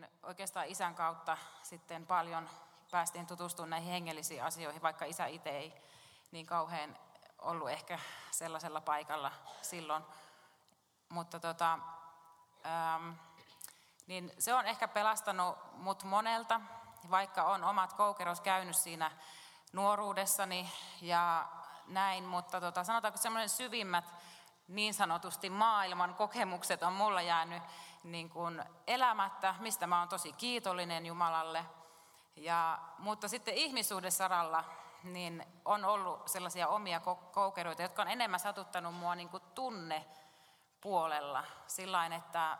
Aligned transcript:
niin 0.00 0.10
oikeastaan 0.22 0.66
isän 0.66 0.94
kautta 0.94 1.36
sitten 1.62 2.06
paljon 2.06 2.50
päästiin 2.90 3.26
tutustumaan 3.26 3.70
näihin 3.70 3.90
hengellisiin 3.90 4.44
asioihin, 4.44 4.82
vaikka 4.82 5.04
isä 5.04 5.26
itse 5.26 5.50
ei 5.50 5.74
niin 6.32 6.46
kauhean 6.46 6.98
ollut 7.38 7.70
ehkä 7.70 7.98
sellaisella 8.30 8.80
paikalla 8.80 9.32
silloin. 9.62 10.04
Mutta 11.08 11.40
tota, 11.40 11.78
ähm, 12.66 13.10
niin 14.06 14.32
se 14.38 14.54
on 14.54 14.66
ehkä 14.66 14.88
pelastanut 14.88 15.58
mut 15.72 16.04
monelta, 16.04 16.60
vaikka 17.10 17.44
on 17.44 17.64
omat 17.64 17.92
koukeros 17.92 18.40
käynyt 18.40 18.76
siinä 18.76 19.10
nuoruudessani 19.72 20.72
ja 21.00 21.48
näin, 21.86 22.24
mutta 22.24 22.60
tota, 22.60 22.84
sanotaanko 22.84 23.18
semmoinen 23.18 23.48
syvimmät 23.48 24.14
niin 24.68 24.94
sanotusti 24.94 25.50
maailman 25.50 26.14
kokemukset 26.14 26.82
on 26.82 26.92
mulla 26.92 27.22
jäänyt 27.22 27.62
niin 28.04 28.30
kuin 28.30 28.64
elämättä, 28.86 29.54
mistä 29.58 29.86
mä 29.86 29.98
oon 29.98 30.08
tosi 30.08 30.32
kiitollinen 30.32 31.06
Jumalalle. 31.06 31.64
Ja, 32.36 32.78
mutta 32.98 33.28
sitten 33.28 33.54
ihmissuhdesaralla 33.54 34.64
niin 35.04 35.46
on 35.64 35.84
ollut 35.84 36.28
sellaisia 36.28 36.68
omia 36.68 37.00
koukeroita, 37.32 37.82
jotka 37.82 38.02
on 38.02 38.08
enemmän 38.08 38.40
satuttanut 38.40 38.94
mua 38.94 39.14
niin 39.14 39.28
kuin 39.28 39.42
tunnepuolella. 39.54 41.44
Sillain, 41.66 42.12
että, 42.12 42.58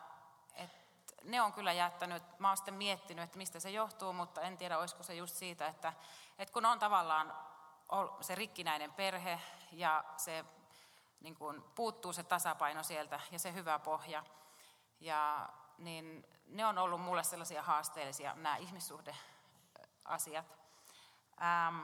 että 0.54 0.78
ne 1.24 1.42
on 1.42 1.52
kyllä 1.52 1.72
jättänyt, 1.72 2.22
mä 2.38 2.48
oon 2.48 2.56
sitten 2.56 2.74
miettinyt, 2.74 3.24
että 3.24 3.38
mistä 3.38 3.60
se 3.60 3.70
johtuu, 3.70 4.12
mutta 4.12 4.40
en 4.40 4.58
tiedä, 4.58 4.78
olisiko 4.78 5.02
se 5.02 5.14
just 5.14 5.36
siitä, 5.36 5.66
että, 5.66 5.92
että 6.38 6.52
kun 6.52 6.66
on 6.66 6.78
tavallaan 6.78 7.34
se 8.20 8.34
rikkinäinen 8.34 8.92
perhe 8.92 9.40
ja 9.72 10.04
se 10.16 10.44
niin 11.20 11.34
kuin 11.34 11.62
puuttuu 11.74 12.12
se 12.12 12.22
tasapaino 12.22 12.82
sieltä 12.82 13.20
ja 13.30 13.38
se 13.38 13.52
hyvä 13.52 13.78
pohja. 13.78 14.24
Ja 15.00 15.48
niin 15.78 16.26
ne 16.46 16.66
on 16.66 16.78
ollut 16.78 17.00
mulle 17.00 17.24
sellaisia 17.24 17.62
haasteellisia, 17.62 18.34
nämä 18.34 18.56
ihmissuhdeasiat. 18.56 20.58
Ähm, 21.42 21.80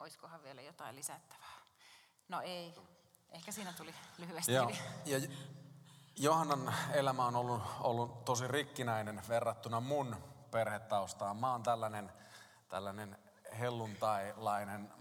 olisikohan 0.00 0.42
vielä 0.42 0.62
jotain 0.62 0.96
lisättävää? 0.96 1.58
No 2.28 2.40
ei, 2.40 2.74
ehkä 3.30 3.52
siinä 3.52 3.72
tuli 3.72 3.94
lyhyesti. 4.18 4.52
Joo. 4.52 4.70
Ja 5.04 5.18
Johannan 6.16 6.74
elämä 6.92 7.26
on 7.26 7.36
ollut, 7.36 7.62
ollut 7.80 8.24
tosi 8.24 8.48
rikkinäinen 8.48 9.22
verrattuna 9.28 9.80
mun 9.80 10.16
perhetaustaan. 10.50 11.36
Mä 11.36 11.52
oon 11.52 11.62
tällainen, 11.62 12.12
tällainen 12.68 13.18
helluntailainen 13.58 14.92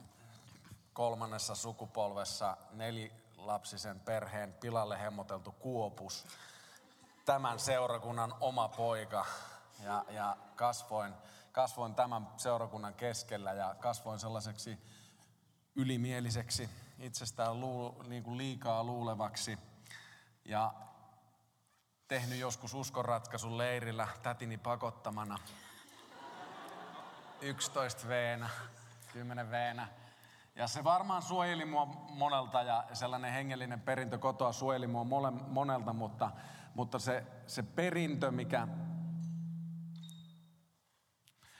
kolmannessa 0.94 1.55
sukupolvessa 1.55 2.58
nelilapsisen 3.38 3.99
perheen 3.99 4.53
pilalle 4.53 4.99
hemmoteltu 4.99 5.52
kuopus. 5.52 6.25
Tämän 7.25 7.59
seurakunnan 7.59 8.33
oma 8.39 8.69
poika 8.69 9.25
ja, 9.83 10.05
ja 10.09 10.38
kasvoin, 10.55 11.13
kasvoin 11.52 11.95
tämän 11.95 12.27
seurakunnan 12.38 12.93
keskellä 12.93 13.53
ja 13.53 13.75
kasvoin 13.80 14.19
sellaiseksi 14.19 14.77
ylimieliseksi, 15.75 16.69
itsestään 16.99 17.59
luu, 17.59 18.03
niin 18.08 18.23
kuin 18.23 18.38
liikaa 18.38 18.83
luulevaksi 18.83 19.58
ja 20.45 20.73
tehnyt 22.08 22.39
joskus 22.39 22.73
uskonratkaisun 22.73 23.58
leirillä 23.58 24.08
tätini 24.23 24.58
pakottamana. 24.58 25.38
11 27.41 28.08
veenä, 28.08 28.49
10 29.13 29.52
veenä. 29.52 29.88
Ja 30.58 30.67
se 30.67 30.83
varmaan 30.83 31.22
suojeli 31.22 31.66
mua 31.66 31.86
monelta 32.09 32.61
ja 32.61 32.86
sellainen 32.94 33.33
hengellinen 33.33 33.81
perintö 33.81 34.17
kotoa 34.17 34.52
suojeli 34.52 34.88
mua 34.88 35.03
mole, 35.03 35.31
monelta, 35.31 35.94
mutta, 35.94 36.31
mutta 36.73 36.99
se, 36.99 37.25
se 37.47 37.64
perintö, 37.64 38.31
mikä, 38.31 38.67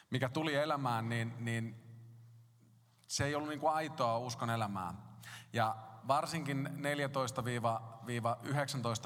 mikä 0.10 0.30
tuli 0.30 0.56
elämään, 0.56 1.10
niin, 1.10 1.34
niin 1.40 1.84
se 3.08 3.26
ei 3.26 3.36
ollut 3.36 3.50
niin 3.50 3.60
kuin 3.60 3.74
aitoa 3.74 4.18
uskon 4.18 4.50
elämää. 4.50 4.94
Ja 5.54 5.76
varsinkin 6.08 6.70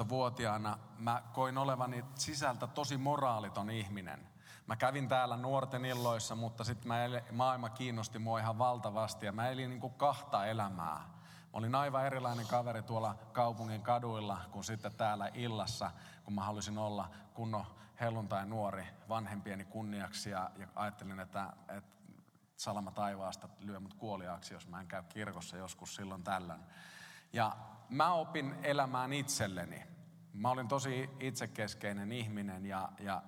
14-19-vuotiaana 0.02 0.78
mä 0.98 1.22
koin 1.32 1.58
olevani 1.58 2.04
sisältä 2.14 2.66
tosi 2.66 2.96
moraaliton 2.96 3.70
ihminen. 3.70 4.31
Mä 4.66 4.76
kävin 4.76 5.08
täällä 5.08 5.36
nuorten 5.36 5.84
illoissa, 5.84 6.34
mutta 6.34 6.64
sitten 6.64 6.92
maailma 7.32 7.68
kiinnosti 7.68 8.18
mua 8.18 8.38
ihan 8.38 8.58
valtavasti 8.58 9.26
ja 9.26 9.32
mä 9.32 9.48
elin 9.48 9.70
niin 9.70 9.80
kuin 9.80 9.94
kahta 9.94 10.46
elämää. 10.46 10.98
Mä 10.98 11.58
olin 11.58 11.74
aivan 11.74 12.06
erilainen 12.06 12.46
kaveri 12.46 12.82
tuolla 12.82 13.14
kaupungin 13.32 13.82
kaduilla 13.82 14.38
kuin 14.50 14.64
sitten 14.64 14.94
täällä 14.94 15.30
illassa, 15.34 15.90
kun 16.24 16.34
mä 16.34 16.44
halusin 16.44 16.78
olla 16.78 17.10
kunno 17.34 17.66
helluntai 18.00 18.46
nuori 18.46 18.86
vanhempieni 19.08 19.64
kunniaksi 19.64 20.30
ja, 20.30 20.50
ja 20.56 20.68
ajattelin, 20.74 21.20
että, 21.20 21.52
että 21.68 22.02
salama 22.56 22.90
taivaasta 22.90 23.48
lyö 23.60 23.80
mut 23.80 23.94
kuoliaaksi, 23.94 24.54
jos 24.54 24.68
mä 24.68 24.80
en 24.80 24.86
käy 24.86 25.02
kirkossa 25.08 25.56
joskus 25.56 25.94
silloin 25.94 26.24
tällöin. 26.24 26.60
Ja 27.32 27.56
mä 27.88 28.12
opin 28.12 28.54
elämään 28.62 29.12
itselleni. 29.12 29.82
Mä 30.32 30.50
olin 30.50 30.68
tosi 30.68 31.10
itsekeskeinen 31.20 32.12
ihminen 32.12 32.66
ja, 32.66 32.88
ja 32.98 33.22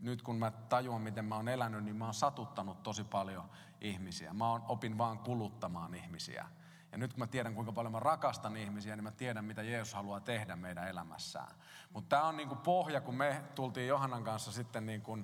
nyt 0.00 0.22
kun 0.22 0.38
mä 0.38 0.50
tajuan, 0.50 1.02
miten 1.02 1.24
mä 1.24 1.36
oon 1.36 1.48
elänyt, 1.48 1.84
niin 1.84 1.96
mä 1.96 2.04
oon 2.04 2.14
satuttanut 2.14 2.82
tosi 2.82 3.04
paljon 3.04 3.50
ihmisiä. 3.80 4.32
Mä 4.32 4.50
oon, 4.50 4.62
opin 4.68 4.98
vaan 4.98 5.18
kuluttamaan 5.18 5.94
ihmisiä. 5.94 6.46
Ja 6.92 6.98
nyt 6.98 7.12
kun 7.12 7.18
mä 7.18 7.26
tiedän, 7.26 7.54
kuinka 7.54 7.72
paljon 7.72 7.92
mä 7.92 8.00
rakastan 8.00 8.56
ihmisiä, 8.56 8.96
niin 8.96 9.04
mä 9.04 9.10
tiedän, 9.10 9.44
mitä 9.44 9.62
Jeesus 9.62 9.94
haluaa 9.94 10.20
tehdä 10.20 10.56
meidän 10.56 10.88
elämässään. 10.88 11.54
Mutta 11.90 12.16
tämä 12.16 12.28
on 12.28 12.36
niinku 12.36 12.56
pohja, 12.56 13.00
kun 13.00 13.14
me 13.14 13.42
tultiin 13.54 13.88
Johannan 13.88 14.24
kanssa 14.24 14.52
sitten 14.52 14.86
niinku 14.86 15.18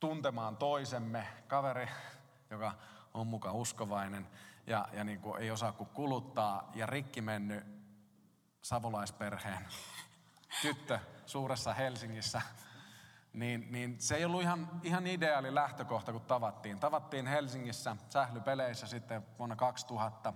tuntemaan 0.00 0.56
toisemme. 0.56 1.26
Kaveri, 1.48 1.88
joka 2.50 2.72
on 3.14 3.26
mukaan 3.26 3.54
uskovainen 3.54 4.28
ja, 4.66 4.88
ja 4.92 5.04
niinku 5.04 5.34
ei 5.34 5.50
osaa 5.50 5.72
kuin 5.72 5.90
kuluttaa 5.90 6.70
ja 6.74 6.86
rikki 6.86 7.20
mennyt 7.20 7.64
savolaisperheen 8.62 9.66
tyttö 10.62 10.98
suuressa 11.26 11.74
Helsingissä 11.74 12.42
niin, 13.32 13.66
niin 13.70 14.00
se 14.00 14.14
ei 14.14 14.24
ollut 14.24 14.42
ihan, 14.42 14.80
ihan 14.82 15.06
ideaali 15.06 15.54
lähtökohta, 15.54 16.12
kun 16.12 16.20
tavattiin. 16.20 16.80
Tavattiin 16.80 17.26
Helsingissä 17.26 17.96
sählypeleissä 18.08 18.86
sitten 18.86 19.26
vuonna 19.38 19.56
2000. 19.56 20.32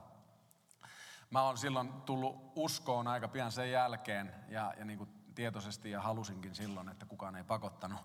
Mä 1.31 1.43
oon 1.43 1.59
silloin 1.59 1.93
tullut 1.93 2.53
uskoon 2.55 3.09
aika 3.09 3.29
pian 3.29 3.53
sen 3.53 3.71
jälkeen 3.71 4.35
ja, 4.49 4.75
ja 4.79 4.85
niin 4.85 4.99
kuin 4.99 5.11
tietoisesti 5.35 5.91
ja 5.91 6.01
halusinkin 6.01 6.55
silloin, 6.55 6.89
että 6.89 7.07
kukaan 7.07 7.37
ei 7.37 7.45
pakottanut. 7.45 8.01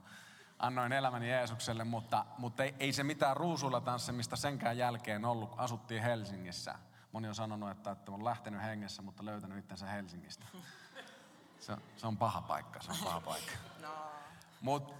Annoin 0.59 0.94
elämäni 0.94 1.29
Jeesukselle, 1.29 1.84
mutta, 1.84 2.25
mutta 2.38 2.63
ei, 2.63 2.75
ei 2.79 2.94
se 2.94 3.03
mitään 3.03 3.38
ruusuilla 3.38 3.81
tanssimista 3.81 4.35
senkään 4.35 4.78
jälkeen 4.78 5.25
ollut. 5.25 5.53
Asuttiin 5.58 6.03
Helsingissä. 6.03 6.75
Moni 7.12 7.28
on 7.28 7.35
sanonut, 7.35 7.69
että, 7.72 7.91
että 7.91 8.12
on 8.12 8.25
lähtenyt 8.25 8.62
hengessä, 8.62 9.02
mutta 9.02 9.25
löytänyt 9.25 9.58
itsensä 9.58 9.85
Helsingistä. 9.85 10.46
Se, 11.59 11.78
se 11.97 12.08
on 12.08 12.18
paha 12.18 12.41
paikka, 12.41 12.81
se 12.81 12.91
on 12.91 12.97
paha 13.03 13.22
paikka. 13.22 13.52
No. 13.81 14.21
Mutta 14.61 14.94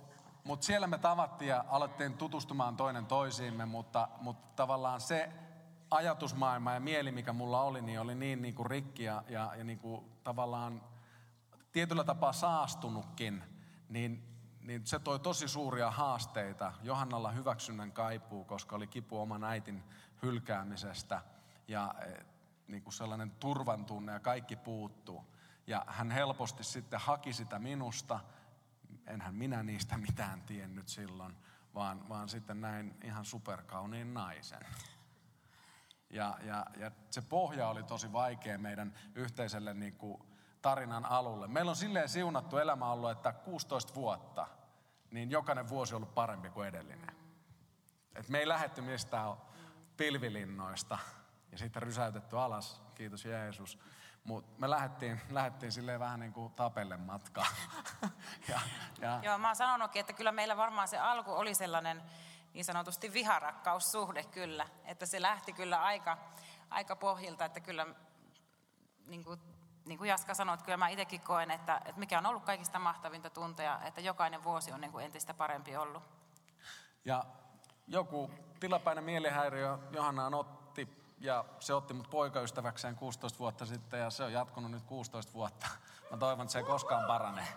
mut 0.44 0.64
siellä 0.64 0.88
me 0.88 0.98
tavattiin 0.98 1.50
ja 1.50 1.66
alettiin 1.68 2.18
tutustumaan 2.18 2.78
toinen 2.78 3.06
toisiimme, 3.06 3.66
mutta, 3.66 4.08
mutta 4.22 4.56
tavallaan 4.56 5.02
se 5.02 5.30
ajatusmaailma 5.92 6.74
ja 6.74 6.80
mieli, 6.80 7.12
mikä 7.12 7.34
mulla 7.34 7.62
oli, 7.62 7.82
niin 7.82 8.00
oli 8.00 8.16
niin, 8.16 8.42
niin 8.42 8.56
kuin 8.56 8.66
rikki 8.66 9.04
ja, 9.04 9.24
ja, 9.28 9.54
ja 9.58 9.64
niin 9.64 9.80
kuin 9.80 10.06
tavallaan 10.24 10.82
tietyllä 11.72 12.04
tapaa 12.04 12.34
saastunutkin, 12.34 13.44
niin, 13.90 14.38
niin 14.62 14.88
se 14.88 15.00
toi 15.00 15.20
tosi 15.20 15.48
suuria 15.48 15.92
haasteita. 15.92 16.74
Johannalla 16.84 17.32
hyväksynnän 17.32 17.92
kaipuu, 17.92 18.46
koska 18.46 18.76
oli 18.76 18.88
kipu 18.88 19.20
oman 19.20 19.44
äitin 19.44 19.84
hylkäämisestä 20.24 21.22
ja 21.68 21.96
e, 22.00 22.26
niin 22.68 22.84
kuin 22.84 22.94
sellainen 22.94 23.32
turvan 23.32 23.86
tunne 23.86 24.12
ja 24.12 24.20
kaikki 24.20 24.56
puuttuu. 24.56 25.26
Ja 25.68 25.86
hän 25.88 26.12
helposti 26.12 26.64
sitten 26.64 27.00
haki 27.00 27.34
sitä 27.34 27.60
minusta– 27.60 28.20
enhän 29.12 29.36
minä 29.36 29.64
niistä 29.64 29.98
mitään 29.98 30.42
tiennyt 30.42 30.88
silloin, 30.88 31.36
vaan, 31.76 32.10
vaan 32.10 32.30
sitten 32.30 32.62
näin 32.62 32.96
ihan 33.04 33.26
superkauniin 33.26 34.14
naisen. 34.14 34.66
Ja, 36.10 36.38
ja, 36.44 36.66
ja 36.78 36.92
se 37.10 37.22
pohja 37.22 37.68
oli 37.68 37.84
tosi 37.84 38.14
vaikea 38.14 38.58
meidän 38.58 38.94
yhteiselle 39.16 39.74
niin 39.74 39.94
kuin 39.94 40.24
tarinan 40.62 41.06
alulle. 41.06 41.48
Meillä 41.48 41.70
on 41.70 41.76
silleen 41.76 42.10
siunattu 42.10 42.58
elämä 42.58 42.92
ollut, 42.92 43.12
että 43.12 43.34
16 43.34 43.96
vuotta, 43.96 44.48
niin 45.12 45.32
jokainen 45.32 45.70
vuosi 45.70 45.96
on 45.96 45.98
ollut 45.98 46.16
parempi 46.16 46.50
kuin 46.50 46.68
edellinen. 46.68 47.16
Et 48.16 48.30
me 48.30 48.40
ei 48.40 48.48
lähetty 48.48 48.82
mistään 48.82 49.34
pilvilinnoista 49.98 50.98
ja 51.52 51.58
sitten 51.58 51.84
rysäytetty 51.84 52.40
alas, 52.40 52.84
kiitos 52.96 53.26
Jeesus, 53.26 53.80
mutta 54.24 54.52
me 54.58 54.70
lähdettiin, 54.70 55.22
lähdettiin 55.30 55.72
silleen 55.72 56.00
vähän 56.00 56.20
niin 56.20 56.34
kuin 56.34 56.54
tapelle 56.54 56.98
matkaa. 56.98 57.46
ja, 58.50 58.60
ja... 59.02 59.20
Joo, 59.24 59.38
mä 59.38 59.48
oon 59.48 59.56
sanonutkin, 59.56 60.00
että 60.00 60.14
kyllä 60.14 60.32
meillä 60.32 60.58
varmaan 60.58 60.88
se 60.88 60.98
alku 60.98 61.32
oli 61.32 61.56
sellainen 61.56 62.04
niin 62.54 62.66
sanotusti 62.66 63.14
viharakkaussuhde 63.14 64.24
kyllä. 64.24 64.68
Että 64.86 65.06
se 65.06 65.22
lähti 65.22 65.54
kyllä 65.54 65.84
aika, 65.84 66.18
aika 66.70 66.96
pohjilta, 66.96 67.46
että 67.46 67.60
kyllä 67.60 67.88
niin 69.06 69.24
kuin 69.24 69.40
niin 69.86 69.98
kuin 69.98 70.08
Jaska 70.08 70.34
sanoi, 70.34 70.54
että 70.54 70.66
kyllä 70.66 70.78
mä 70.78 70.90
itsekin 70.90 71.22
koen, 71.22 71.52
että, 71.52 71.82
että 71.86 72.00
mikä 72.00 72.18
on 72.18 72.26
ollut 72.26 72.44
kaikista 72.44 72.80
mahtavinta 72.80 73.30
tunteja, 73.30 73.80
että 73.86 74.02
jokainen 74.02 74.44
vuosi 74.44 74.72
on 74.72 74.82
niin 74.82 74.92
kuin 74.92 75.06
entistä 75.06 75.34
parempi 75.34 75.78
ollut. 75.78 76.04
Ja 77.06 77.24
joku 77.88 78.32
tilapäinen 78.60 79.04
mielihäiriö 79.04 79.78
Johanna 79.92 80.26
otti 80.26 80.61
ja 81.22 81.46
se 81.60 81.74
otti 81.74 81.94
mut 81.94 82.10
poikaystäväkseen 82.10 82.96
16 82.96 83.40
vuotta 83.40 83.66
sitten 83.66 84.00
ja 84.00 84.10
se 84.10 84.24
on 84.24 84.34
jatkunut 84.34 84.72
nyt 84.72 84.84
16 84.84 85.34
vuotta. 85.34 85.68
Mä 86.12 86.18
toivon, 86.18 86.44
että 86.44 86.52
se 86.52 86.60
ei 86.60 86.66
koskaan 86.66 87.08
parane. 87.08 87.48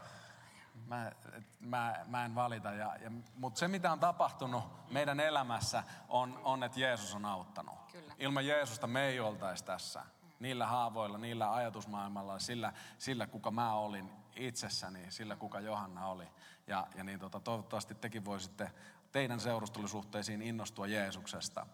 Mä, 0.87 1.13
mä, 1.61 2.05
mä 2.07 2.25
en 2.25 2.35
valita. 2.35 2.71
Ja, 2.71 2.97
ja, 2.97 3.11
mutta 3.37 3.59
se, 3.59 3.69
mitä 3.69 3.93
on 3.93 4.01
tapahtunut 4.01 4.65
meidän 4.91 5.21
elämässä, 5.21 5.83
on, 6.09 6.41
on 6.45 6.63
että 6.63 6.81
Jeesus 6.81 7.15
on 7.15 7.25
auttanut. 7.25 7.75
Kyllä. 7.93 8.15
Ilman 8.19 8.47
Jeesusta 8.47 8.87
me 8.87 9.07
ei 9.07 9.21
oltaisi 9.21 9.65
tässä. 9.65 10.03
Niillä 10.41 10.67
haavoilla, 10.67 11.19
niillä 11.19 11.55
ajatusmaailmalla, 11.55 12.39
sillä, 12.39 12.73
sillä 12.99 13.27
kuka 13.27 13.51
mä 13.51 13.75
olin 13.75 14.11
itsessäni, 14.37 15.11
sillä 15.11 15.37
kuka 15.37 15.61
Johanna 15.61 16.07
oli. 16.07 16.29
Ja, 16.67 16.87
ja 16.95 17.05
niin 17.05 17.21
tota, 17.21 17.41
toivottavasti 17.41 17.95
tekin 17.95 18.25
voisitte 18.25 18.71
teidän 19.13 19.41
seurustelusuhteisiin 19.41 20.43
innostua 20.43 20.87
Jeesuksesta. 20.87 21.67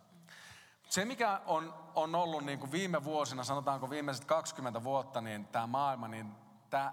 Se, 0.90 1.04
mikä 1.04 1.40
on, 1.46 1.74
on 1.94 2.14
ollut 2.14 2.44
niin 2.44 2.58
kuin 2.58 2.72
viime 2.72 3.04
vuosina, 3.04 3.44
sanotaanko 3.44 3.90
viimeiset 3.90 4.24
20 4.24 4.84
vuotta, 4.84 5.20
niin 5.20 5.46
tämä 5.46 5.66
maailma, 5.66 6.08
niin 6.08 6.34
tämä, 6.70 6.92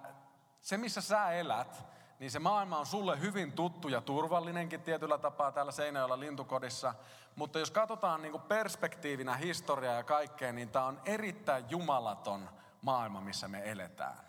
se 0.62 0.78
missä 0.78 1.02
sä 1.02 1.32
elät, 1.32 1.86
niin 2.20 2.32
se 2.32 2.40
maailma 2.40 2.80
on 2.80 2.86
sulle 2.86 3.20
hyvin 3.20 3.52
tuttu 3.52 3.88
ja 3.88 4.02
turvallinenkin 4.02 4.82
tietyllä 4.82 5.18
tapaa 5.18 5.52
täällä 5.52 5.72
Seinäjoella 5.72 6.20
lintukodissa. 6.20 6.94
Mutta 7.36 7.60
jos 7.60 7.72
katsotaan 7.72 8.22
niin 8.22 8.42
perspektiivinä 8.42 9.36
historiaa 9.36 9.96
ja 9.96 10.04
kaikkea, 10.04 10.54
niin 10.54 10.70
tämä 10.70 10.86
on 10.86 11.02
erittäin 11.06 11.66
jumalaton 11.70 12.50
maailma, 12.82 13.22
missä 13.22 13.48
me 13.48 13.72
eletään. 13.72 14.28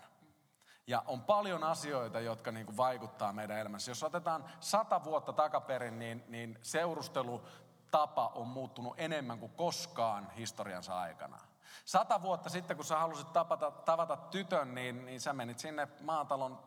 Ja 0.87 1.03
on 1.07 1.21
paljon 1.21 1.63
asioita, 1.63 2.19
jotka 2.19 2.51
niin 2.51 2.65
kuin 2.65 2.77
vaikuttaa 2.77 3.33
meidän 3.33 3.57
elämässä. 3.57 3.91
Jos 3.91 4.03
otetaan 4.03 4.45
sata 4.59 5.03
vuotta 5.03 5.33
takaperin, 5.33 5.99
niin, 5.99 6.23
niin 6.27 6.57
seurustelutapa 7.89 8.31
on 8.35 8.47
muuttunut 8.47 8.93
enemmän 8.97 9.39
kuin 9.39 9.51
koskaan 9.51 10.29
historiansa 10.37 10.99
aikana. 10.99 11.39
Sata 11.85 12.21
vuotta 12.21 12.49
sitten, 12.49 12.77
kun 12.77 12.85
sä 12.85 12.99
halusit 12.99 13.33
tapata, 13.33 13.71
tavata 13.71 14.17
tytön, 14.17 14.75
niin, 14.75 15.05
niin 15.05 15.21
sä 15.21 15.33
menit 15.33 15.59
sinne 15.59 15.87
maatalon 16.01 16.59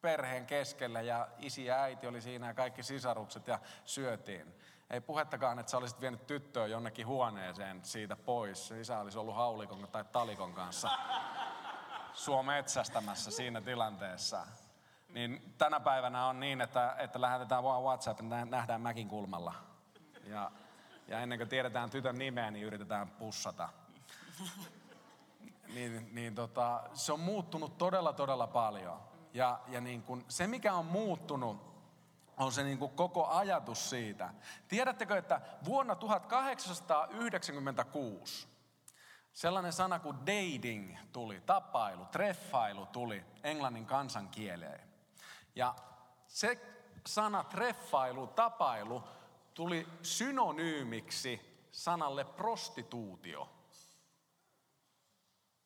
perheen 0.00 0.46
keskelle 0.46 1.02
ja 1.02 1.28
isi 1.38 1.64
ja 1.64 1.82
äiti 1.82 2.06
oli 2.06 2.20
siinä 2.20 2.46
ja 2.46 2.54
kaikki 2.54 2.82
sisarukset 2.82 3.46
ja 3.46 3.58
syötiin. 3.84 4.54
Ei 4.90 5.00
puhettakaan, 5.00 5.58
että 5.58 5.70
sä 5.70 5.78
olisit 5.78 6.00
vienyt 6.00 6.26
tyttöä 6.26 6.66
jonnekin 6.66 7.06
huoneeseen 7.06 7.84
siitä 7.84 8.16
pois. 8.16 8.70
Isä 8.70 8.98
olisi 8.98 9.18
ollut 9.18 9.36
haulikon 9.36 9.88
tai 9.92 10.04
talikon 10.04 10.54
kanssa 10.54 10.90
sua 12.14 12.42
metsästämässä 12.42 13.30
siinä 13.30 13.60
tilanteessa. 13.60 14.46
Niin 15.08 15.54
tänä 15.58 15.80
päivänä 15.80 16.26
on 16.26 16.40
niin, 16.40 16.60
että, 16.60 16.94
että 16.98 17.20
lähetetään 17.20 17.62
vaan 17.62 17.82
WhatsApp, 17.82 18.20
nähdään 18.50 18.80
mäkin 18.80 19.08
kulmalla. 19.08 19.71
Ja, 20.26 20.50
ja 21.08 21.20
ennen 21.20 21.38
kuin 21.38 21.48
tiedetään 21.48 21.90
tytön 21.90 22.18
nimeä, 22.18 22.50
niin 22.50 22.66
yritetään 22.66 23.08
pussata. 23.08 23.68
Niin, 25.74 26.08
niin 26.12 26.34
tota, 26.34 26.82
se 26.94 27.12
on 27.12 27.20
muuttunut 27.20 27.78
todella, 27.78 28.12
todella 28.12 28.46
paljon. 28.46 29.00
Ja, 29.34 29.60
ja 29.68 29.80
niin 29.80 30.02
kun, 30.02 30.24
se, 30.28 30.46
mikä 30.46 30.74
on 30.74 30.86
muuttunut, 30.86 31.56
on 32.36 32.52
se 32.52 32.64
niin 32.64 32.78
kuin 32.78 32.90
koko 32.90 33.26
ajatus 33.26 33.90
siitä. 33.90 34.34
Tiedättekö, 34.68 35.18
että 35.18 35.40
vuonna 35.64 35.94
1896 35.94 38.52
Sellainen 39.32 39.72
sana 39.72 39.98
kuin 39.98 40.16
dating 40.16 40.96
tuli, 41.12 41.40
tapailu, 41.40 42.06
treffailu 42.06 42.86
tuli 42.86 43.24
englannin 43.42 43.86
kansankieleen. 43.86 44.80
Ja 45.56 45.74
se 46.26 46.60
sana 47.06 47.44
treffailu, 47.44 48.26
tapailu 48.26 49.04
tuli 49.54 49.86
synonyymiksi 50.02 51.40
sanalle 51.70 52.24
prostituutio. 52.24 53.48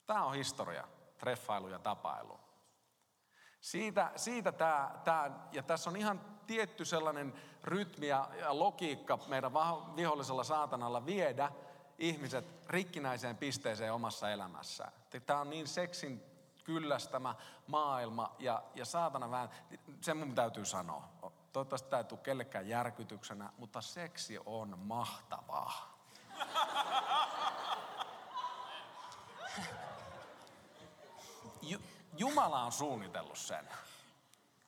Tämä 0.07 0.25
on 0.25 0.35
historia, 0.35 0.89
treffailu 1.19 1.69
ja 1.69 1.79
tapailu. 1.79 2.41
Siitä, 3.61 4.13
siitä 4.17 4.53
tämä, 4.53 4.91
tämä, 5.05 5.31
ja 5.53 5.63
tässä 5.63 5.91
on 5.91 5.97
ihan 5.97 6.21
tietty 6.47 6.85
sellainen 6.85 7.35
rytmi 7.65 8.07
ja, 8.07 8.29
ja 8.41 8.59
logiikka 8.59 9.19
meidän 9.27 9.53
vihollisella 9.97 10.45
saatanalla 10.45 11.07
viedä– 11.07 11.53
ihmiset 11.99 12.45
rikkinäiseen 12.69 13.37
pisteeseen 13.37 13.93
omassa 13.93 14.31
elämässään. 14.31 14.93
Tämä 15.27 15.41
on 15.41 15.51
niin 15.51 15.67
seksin 15.67 16.23
kyllästämä 16.65 17.35
maailma 17.67 18.37
ja, 18.39 18.63
ja 18.75 18.85
saatana 18.85 19.31
vähän, 19.31 19.49
sen 20.01 20.17
mun 20.17 20.35
täytyy 20.35 20.65
sanoa. 20.65 21.09
Toivottavasti 21.57 21.91
tämä 21.91 22.01
ei 22.01 22.05
tule 22.05 22.21
kellekään 22.21 22.69
järkytyksenä, 22.69 23.53
mutta 23.59 23.81
seksi 23.81 24.39
on 24.47 24.79
mahtavaa. 24.79 25.99
Jumala 32.17 32.63
on 32.63 32.73
suunnitellut 32.73 33.39
sen. 33.39 33.69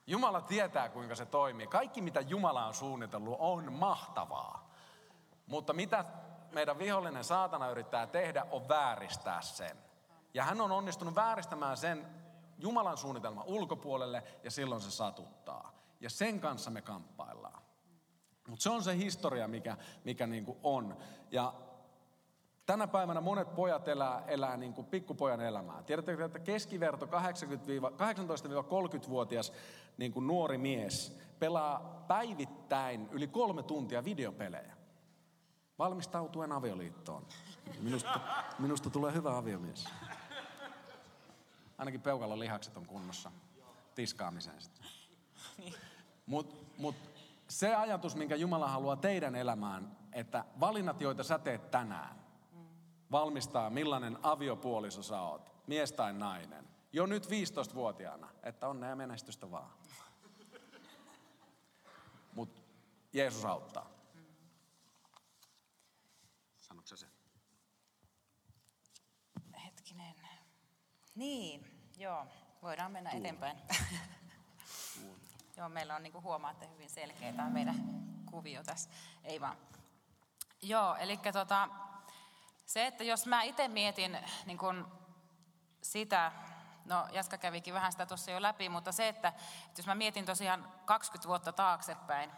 Jumala 0.07 0.41
tietää, 0.41 0.89
kuinka 0.89 1.15
se 1.15 1.27
toimii. 1.27 1.67
Kaikki, 1.67 2.01
mitä 2.01 2.21
Jumala 2.21 2.67
on 2.67 2.75
suunnitellut, 2.75 3.37
on 3.39 3.73
mahtavaa. 3.73 4.71
Mutta 5.47 5.73
mitä 5.73 6.05
meidän 6.53 6.79
vihollinen 6.79 7.25
saatana 7.25 7.71
yrittää 7.71 8.07
tehdä, 8.07 8.47
on 8.51 8.69
vääristää 8.69 9.43
sen. 9.43 9.77
Ja 10.35 10.45
hän 10.45 10.61
on 10.61 10.73
onnistunut 10.73 11.15
vääristämään 11.15 11.77
sen 11.77 12.07
Jumalan 12.59 12.97
suunnitelman 12.97 13.45
ulkopuolelle 13.47 14.23
ja 14.43 14.51
silloin 14.51 14.81
se 14.81 14.91
satuttaa. 14.91 15.78
Ja 16.01 16.11
sen 16.11 16.41
kanssa 16.41 16.71
me 16.71 16.83
kamppaillaan. 16.83 17.63
Mutta 18.49 18.63
se 18.63 18.71
on 18.71 18.83
se 18.83 18.97
historia, 18.97 19.49
mikä, 19.49 19.77
mikä 20.05 20.27
niinku 20.27 20.59
on. 20.63 20.97
Ja 21.31 21.55
tänä 22.67 22.87
päivänä 22.87 23.21
monet 23.21 23.55
pojat 23.55 23.89
elää, 23.89 24.25
elää 24.27 24.57
niin 24.57 24.75
kuin 24.75 24.87
pikkupojan 24.87 25.41
elämää. 25.41 25.83
Tiedättekö, 25.83 26.25
että 26.25 26.39
keskiverto 26.39 27.07
18-30-vuotias 27.07 29.53
niin 29.97 30.13
kuin 30.13 30.27
nuori 30.27 30.59
mies 30.59 31.19
pelaa 31.39 32.05
päivittäin 32.09 33.09
yli 33.11 33.27
kolme 33.27 33.63
tuntia 33.63 34.05
videopelejä 34.05 34.79
valmistautuen 35.79 36.53
avioliittoon. 36.53 37.27
Minusta, 37.81 38.21
minusta 38.59 38.91
tulee 38.91 39.13
hyvä 39.13 39.37
aviomies. 39.37 39.89
Ainakin 41.79 42.01
peukalla 42.01 42.39
lihakset 42.39 42.77
on 42.77 42.87
kunnossa 42.87 43.33
tiskaamiseen 43.95 44.61
sitten. 44.61 44.87
Mutta 46.27 46.57
mut 46.79 46.97
se 47.49 47.75
ajatus, 47.75 48.17
minkä 48.17 48.37
Jumala 48.37 48.69
haluaa 48.69 48.97
teidän 48.97 49.35
elämään, 49.35 49.97
että 50.13 50.45
valinnat, 50.61 51.01
joita 51.01 51.25
sä 51.25 51.39
teet 51.39 51.71
tänään, 51.71 52.17
valmistaa 53.11 53.71
millainen 53.71 54.19
aviopuoliso 54.23 55.03
sä 55.03 55.21
oot, 55.21 55.53
mies 55.67 55.93
tai 55.93 56.13
nainen, 56.13 56.69
jo 56.93 57.07
nyt 57.07 57.27
15-vuotiaana, 57.27 58.29
että 58.43 58.69
onnea 58.69 58.89
ja 58.91 58.97
menestystä 58.97 59.51
vaan. 59.51 59.71
Mutta 62.37 62.61
Jeesus 63.13 63.45
auttaa. 63.45 63.91
Sanotko 66.57 66.97
se? 66.97 67.07
Hetkinen. 69.65 70.15
Niin, 71.15 71.65
joo. 71.99 72.27
Voidaan 72.63 72.93
mennä 72.93 73.11
Tuo. 73.11 73.21
eteenpäin. 73.21 73.57
joo, 75.59 75.69
meillä 75.69 75.97
on 75.97 76.03
niin 76.03 76.13
kuin 76.13 76.25
huomaatte 76.25 76.69
hyvin 76.69 76.91
selkeä 76.91 77.33
tämä 77.33 77.51
meidän 77.51 77.75
kuvio 78.31 78.65
tässä. 78.65 78.91
Ei 79.25 79.41
vaan. 79.41 79.57
Joo, 80.63 80.97
eli 80.97 81.17
tota, 81.33 81.69
se, 82.67 82.87
että 82.87 83.05
jos 83.05 83.27
mä 83.27 83.43
itse 83.43 83.69
mietin 83.69 84.19
niin 84.47 84.59
kun 84.59 84.93
sitä, 85.83 86.33
no 86.85 87.09
Jaska 87.13 87.39
kävikin 87.39 87.75
vähän 87.75 87.93
sitä 87.93 88.07
tuossa 88.07 88.31
jo 88.31 88.43
läpi, 88.43 88.69
mutta 88.69 88.93
se, 88.93 89.09
että, 89.09 89.29
että 89.29 89.79
jos 89.79 89.87
mä 89.87 89.95
mietin 89.95 90.27
tosiaan 90.27 90.73
20 90.85 91.29
vuotta 91.29 91.53
taaksepäin, 91.53 92.33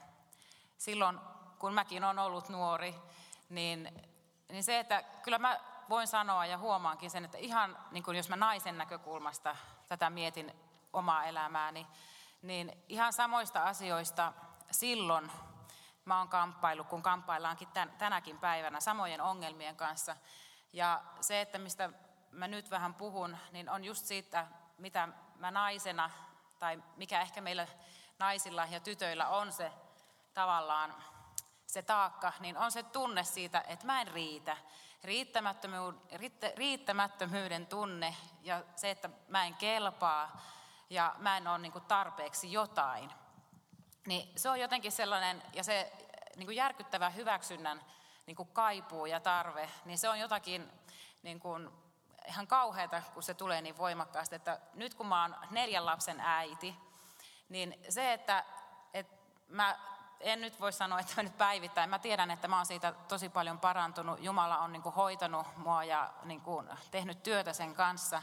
silloin 0.79 1.21
kun 1.59 1.75
mäkin 1.75 2.05
olen 2.05 2.19
ollut 2.19 2.49
nuori, 2.49 2.95
niin 3.49 4.09
niin 4.49 4.65
se, 4.65 4.79
että 4.79 5.03
kyllä 5.03 5.39
mä 5.39 5.61
voin 5.89 6.07
sanoa 6.07 6.47
ja 6.47 6.59
huomaankin 6.59 7.11
sen, 7.11 7.25
että 7.25 7.39
ihan 7.39 7.79
niin 7.91 8.03
kuin 8.03 8.17
jos 8.17 8.29
mä 8.29 8.37
naisen 8.37 8.79
näkökulmasta 8.79 9.57
tätä 9.89 10.11
mietin 10.11 10.53
omaa 10.93 11.25
elämääni, 11.25 11.81
niin 11.81 11.87
ihan 12.89 13.13
samoista 13.13 13.65
asioista 13.65 14.33
silloin 14.71 15.31
mä 16.05 16.19
oon 16.19 16.29
kamppailu, 16.29 16.85
kun 16.85 17.03
kamppaillaankin 17.03 17.69
tän, 17.69 17.93
tänäkin 17.99 18.39
päivänä 18.39 18.81
samojen 18.81 19.21
ongelmien 19.21 19.77
kanssa. 19.77 20.17
Ja 20.73 21.03
se, 21.21 21.41
että 21.41 21.59
mistä 21.59 21.91
mä 22.31 22.49
nyt 22.49 22.71
vähän 22.71 22.95
puhun, 22.95 23.37
niin 23.53 23.71
on 23.71 23.85
just 23.85 24.07
siitä, 24.07 24.47
mitä 24.79 25.09
mä 25.37 25.51
naisena, 25.51 26.11
tai 26.59 26.83
mikä 26.97 27.21
ehkä 27.21 27.41
meillä 27.41 27.67
naisilla 28.19 28.67
ja 28.67 28.81
tytöillä 28.81 29.29
on 29.29 29.53
se 29.53 29.73
tavallaan 30.35 30.95
se 31.67 31.83
taakka, 31.83 32.33
niin 32.41 32.57
on 32.57 32.73
se 32.73 32.83
tunne 32.83 33.25
siitä, 33.25 33.65
että 33.69 33.87
mä 33.87 34.01
en 34.01 34.09
riitä. 34.09 34.57
riittämättömyyden 36.57 37.67
tunne 37.67 38.17
ja 38.43 38.63
se, 38.77 38.91
että 38.91 39.11
mä 39.29 39.45
en 39.45 39.55
kelpaa 39.55 40.41
ja 40.91 41.15
mä 41.19 41.37
en 41.37 41.49
ole 41.49 41.59
niin 41.59 41.73
kuin 41.73 41.85
tarpeeksi 41.85 42.53
jotain. 42.53 43.11
Niin 44.07 44.33
se 44.37 44.51
on 44.51 44.61
jotenkin 44.61 44.93
sellainen, 44.93 45.43
ja 45.53 45.65
se 45.65 45.93
niin 46.37 46.47
kuin 46.47 46.57
järkyttävä 46.57 47.11
hyväksynnän 47.11 47.85
niin 48.27 48.37
kuin 48.37 48.49
kaipuu 48.49 49.07
ja 49.07 49.21
tarve, 49.21 49.71
niin 49.85 49.99
se 49.99 50.09
on 50.09 50.19
jotakin 50.19 50.73
niin 51.23 51.41
kuin 51.41 51.71
ihan 52.29 52.47
kauheata, 52.47 53.03
kun 53.15 53.23
se 53.23 53.35
tulee 53.35 53.63
niin 53.63 53.79
voimakkaasti, 53.79 54.35
että 54.35 54.61
nyt 54.75 54.95
kun 54.95 55.07
mä 55.07 55.23
oon 55.23 55.37
neljän 55.51 55.87
lapsen 55.87 56.21
äiti, 56.21 56.77
niin 57.49 57.81
se, 57.89 58.13
että, 58.13 58.45
että 58.95 59.17
mä 59.49 59.79
en 60.21 60.41
nyt 60.41 60.61
voi 60.61 60.73
sanoa, 60.73 61.01
että 61.01 61.13
mä 61.17 61.23
nyt 61.23 61.39
päivittäin, 61.39 61.91
mä 61.91 61.99
tiedän, 61.99 62.31
että 62.31 62.49
mä 62.49 62.57
oon 62.57 62.67
siitä 62.67 62.93
tosi 62.93 63.29
paljon 63.29 63.59
parantunut, 63.59 64.23
Jumala 64.23 64.59
on 64.59 64.73
niin 64.73 64.83
kuin 64.83 64.95
hoitanut 64.95 65.47
mua 65.57 65.85
ja 65.85 66.13
niin 66.23 66.41
kuin 66.41 66.69
tehnyt 66.91 67.23
työtä 67.23 67.53
sen 67.53 67.75
kanssa, 67.75 68.23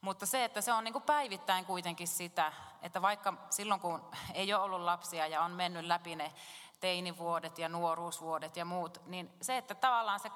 mutta 0.00 0.26
se, 0.26 0.44
että 0.44 0.60
se 0.60 0.72
on 0.72 0.84
niin 0.84 0.92
kuin 0.92 1.02
päivittäin 1.02 1.64
kuitenkin 1.64 2.08
sitä, 2.08 2.52
että 2.82 3.02
vaikka 3.02 3.34
silloin 3.50 3.80
kun 3.80 4.10
ei 4.34 4.54
ole 4.54 4.62
ollut 4.62 4.80
lapsia 4.80 5.26
ja 5.26 5.42
on 5.42 5.50
mennyt 5.50 5.84
läpi 5.84 6.16
ne 6.16 6.32
teinivuodet 6.80 7.58
ja 7.58 7.68
nuoruusvuodet 7.68 8.56
ja 8.56 8.64
muut, 8.64 9.02
niin 9.06 9.32
se, 9.40 9.56
että 9.56 9.74
tavallaan 9.74 10.20
se 10.20 10.30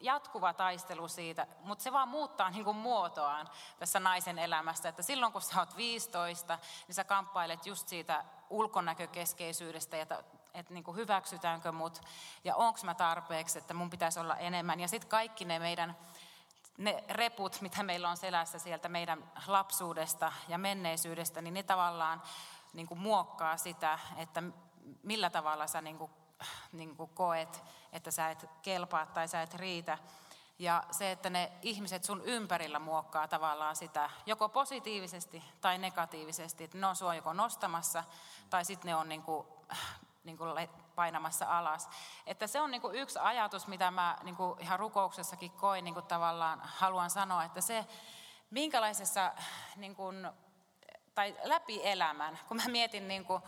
jatkuva 0.00 0.52
taistelu 0.52 1.08
siitä, 1.08 1.46
mutta 1.60 1.82
se 1.82 1.92
vaan 1.92 2.08
muuttaa 2.08 2.50
niin 2.50 2.64
kuin 2.64 2.76
muotoaan 2.76 3.48
tässä 3.78 4.00
naisen 4.00 4.38
elämässä, 4.38 4.88
että 4.88 5.02
silloin 5.02 5.32
kun 5.32 5.42
sä 5.42 5.60
oot 5.60 5.76
15, 5.76 6.58
niin 6.86 6.94
sä 6.94 7.04
kamppailet 7.04 7.66
just 7.66 7.88
siitä 7.88 8.24
ulkonäkökeskeisyydestä 8.50 9.96
ja 9.96 10.06
että 10.54 10.74
niin 10.74 10.84
kuin 10.84 10.96
hyväksytäänkö 10.96 11.72
mut 11.72 12.00
ja 12.44 12.56
onko 12.56 12.78
mä 12.82 12.94
tarpeeksi, 12.94 13.58
että 13.58 13.74
mun 13.74 13.90
pitäisi 13.90 14.20
olla 14.20 14.36
enemmän. 14.36 14.80
Ja 14.80 14.88
sitten 14.88 15.10
kaikki 15.10 15.44
ne 15.44 15.58
meidän 15.58 15.96
ne 16.78 17.04
reput, 17.08 17.60
mitä 17.60 17.82
meillä 17.82 18.08
on 18.08 18.16
selässä 18.16 18.58
sieltä 18.58 18.88
meidän 18.88 19.32
lapsuudesta 19.46 20.32
ja 20.48 20.58
menneisyydestä, 20.58 21.42
niin 21.42 21.54
ne 21.54 21.62
tavallaan 21.62 22.22
niin 22.72 22.86
kuin 22.86 23.00
muokkaa 23.00 23.56
sitä, 23.56 23.98
että 24.16 24.42
millä 25.02 25.30
tavalla 25.30 25.66
sä 25.66 25.80
niin 25.80 25.98
kuin, 25.98 26.10
niin 26.72 26.96
kuin 26.96 27.10
koet, 27.14 27.62
että 27.92 28.10
sä 28.10 28.30
et 28.30 28.46
kelpaa 28.62 29.06
tai 29.06 29.28
sä 29.28 29.42
et 29.42 29.54
riitä. 29.54 29.98
Ja 30.58 30.84
se, 30.90 31.10
että 31.10 31.30
ne 31.30 31.52
ihmiset 31.62 32.04
sun 32.04 32.22
ympärillä 32.24 32.78
muokkaa 32.78 33.28
tavallaan 33.28 33.76
sitä, 33.76 34.10
joko 34.26 34.48
positiivisesti 34.48 35.44
tai 35.60 35.78
negatiivisesti, 35.78 36.64
että 36.64 36.78
ne 36.78 36.86
on 36.86 36.96
sua 36.96 37.14
joko 37.14 37.32
nostamassa 37.32 38.04
tai 38.50 38.64
sitten 38.64 38.88
ne 38.88 38.94
on 38.94 39.08
niin 39.08 39.22
kuin, 39.22 39.46
niin 40.24 40.38
kuin 40.38 40.68
painamassa 40.94 41.58
alas. 41.58 41.88
Että 42.26 42.46
se 42.46 42.60
on 42.60 42.70
niin 42.70 42.80
kuin 42.80 42.94
yksi 42.94 43.18
ajatus, 43.18 43.66
mitä 43.66 43.90
mä 43.90 44.18
niin 44.22 44.36
kuin 44.36 44.60
ihan 44.60 44.78
rukouksessakin 44.78 45.50
koin, 45.50 45.84
niin 45.84 45.94
kuin 45.94 46.06
tavallaan 46.06 46.60
haluan 46.64 47.10
sanoa, 47.10 47.44
että 47.44 47.60
se, 47.60 47.86
minkälaisessa 48.50 49.32
niin 49.76 49.96
kuin, 49.96 50.28
tai 51.14 51.36
läpi 51.42 51.80
elämän, 51.82 52.38
kun 52.48 52.56
mä 52.56 52.62
mietin 52.68 53.08
niin 53.08 53.24
kuin, 53.24 53.42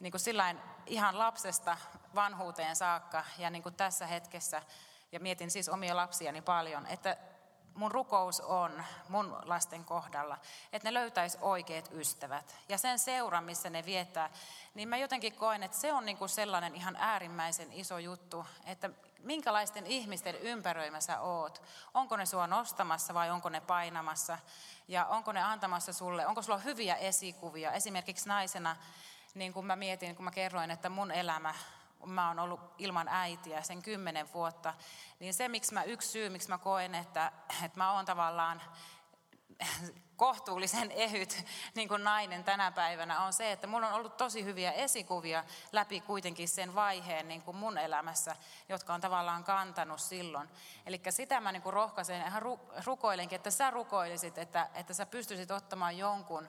niin 0.00 0.12
kuin 0.12 0.58
ihan 0.86 1.18
lapsesta 1.18 1.76
vanhuuteen 2.14 2.76
saakka 2.76 3.24
ja 3.38 3.50
niin 3.50 3.62
kuin 3.62 3.74
tässä 3.74 4.06
hetkessä, 4.06 4.62
ja 5.12 5.20
mietin 5.20 5.50
siis 5.50 5.68
omia 5.68 5.96
lapsiani 5.96 6.42
paljon, 6.42 6.86
että 6.86 7.16
mun 7.78 7.90
rukous 7.90 8.40
on 8.40 8.84
mun 9.08 9.38
lasten 9.44 9.84
kohdalla, 9.84 10.38
että 10.72 10.88
ne 10.88 10.94
löytäisi 10.94 11.38
oikeat 11.40 11.88
ystävät. 11.92 12.56
Ja 12.68 12.78
sen 12.78 12.98
seura, 12.98 13.40
missä 13.40 13.70
ne 13.70 13.84
viettää, 13.84 14.30
niin 14.74 14.88
mä 14.88 14.96
jotenkin 14.96 15.32
koen, 15.32 15.62
että 15.62 15.76
se 15.76 15.92
on 15.92 16.06
niin 16.06 16.16
kuin 16.16 16.28
sellainen 16.28 16.74
ihan 16.74 16.96
äärimmäisen 16.96 17.72
iso 17.72 17.98
juttu, 17.98 18.46
että 18.64 18.90
minkälaisten 19.18 19.86
ihmisten 19.86 20.34
ympäröimä 20.34 21.00
sä 21.00 21.20
oot. 21.20 21.62
Onko 21.94 22.16
ne 22.16 22.26
sua 22.26 22.46
nostamassa 22.46 23.14
vai 23.14 23.30
onko 23.30 23.48
ne 23.48 23.60
painamassa? 23.60 24.38
Ja 24.88 25.06
onko 25.06 25.32
ne 25.32 25.42
antamassa 25.42 25.92
sulle, 25.92 26.26
onko 26.26 26.42
sulla 26.42 26.58
hyviä 26.58 26.96
esikuvia? 26.96 27.72
Esimerkiksi 27.72 28.28
naisena, 28.28 28.76
niin 29.34 29.52
kuin 29.52 29.66
mä 29.66 29.76
mietin, 29.76 30.16
kun 30.16 30.24
mä 30.24 30.30
kerroin, 30.30 30.70
että 30.70 30.88
mun 30.88 31.10
elämä 31.10 31.54
mä 32.06 32.28
oon 32.28 32.38
ollut 32.38 32.60
ilman 32.78 33.08
äitiä 33.08 33.62
sen 33.62 33.82
kymmenen 33.82 34.32
vuotta, 34.32 34.74
niin 35.20 35.34
se 35.34 35.48
miksi 35.48 35.74
mä, 35.74 35.82
yksi 35.82 36.08
syy, 36.08 36.28
miksi 36.28 36.48
mä 36.48 36.58
koen, 36.58 36.94
että, 36.94 37.32
että 37.64 37.78
mä 37.78 37.92
oon 37.92 38.04
tavallaan 38.04 38.62
kohtuullisen 40.16 40.90
ehyt 40.90 41.44
niin 41.74 41.88
kuin 41.88 42.04
nainen 42.04 42.44
tänä 42.44 42.72
päivänä 42.72 43.20
on 43.20 43.32
se, 43.32 43.52
että 43.52 43.66
mulla 43.66 43.88
on 43.88 43.94
ollut 43.94 44.16
tosi 44.16 44.44
hyviä 44.44 44.72
esikuvia 44.72 45.44
läpi 45.72 46.00
kuitenkin 46.00 46.48
sen 46.48 46.74
vaiheen 46.74 47.28
niin 47.28 47.42
kuin 47.42 47.56
mun 47.56 47.78
elämässä, 47.78 48.36
jotka 48.68 48.94
on 48.94 49.00
tavallaan 49.00 49.44
kantanut 49.44 50.00
silloin. 50.00 50.48
Eli 50.86 51.00
sitä 51.10 51.40
mä 51.40 51.52
niin 51.52 51.62
kuin 51.62 51.72
rohkaisen, 51.72 52.26
ihan 52.26 52.42
rukoilenkin, 52.84 53.36
että 53.36 53.50
sä 53.50 53.70
rukoilisit, 53.70 54.38
että, 54.38 54.68
että 54.74 54.94
sä 54.94 55.06
pystyisit 55.06 55.50
ottamaan 55.50 55.98
jonkun 55.98 56.48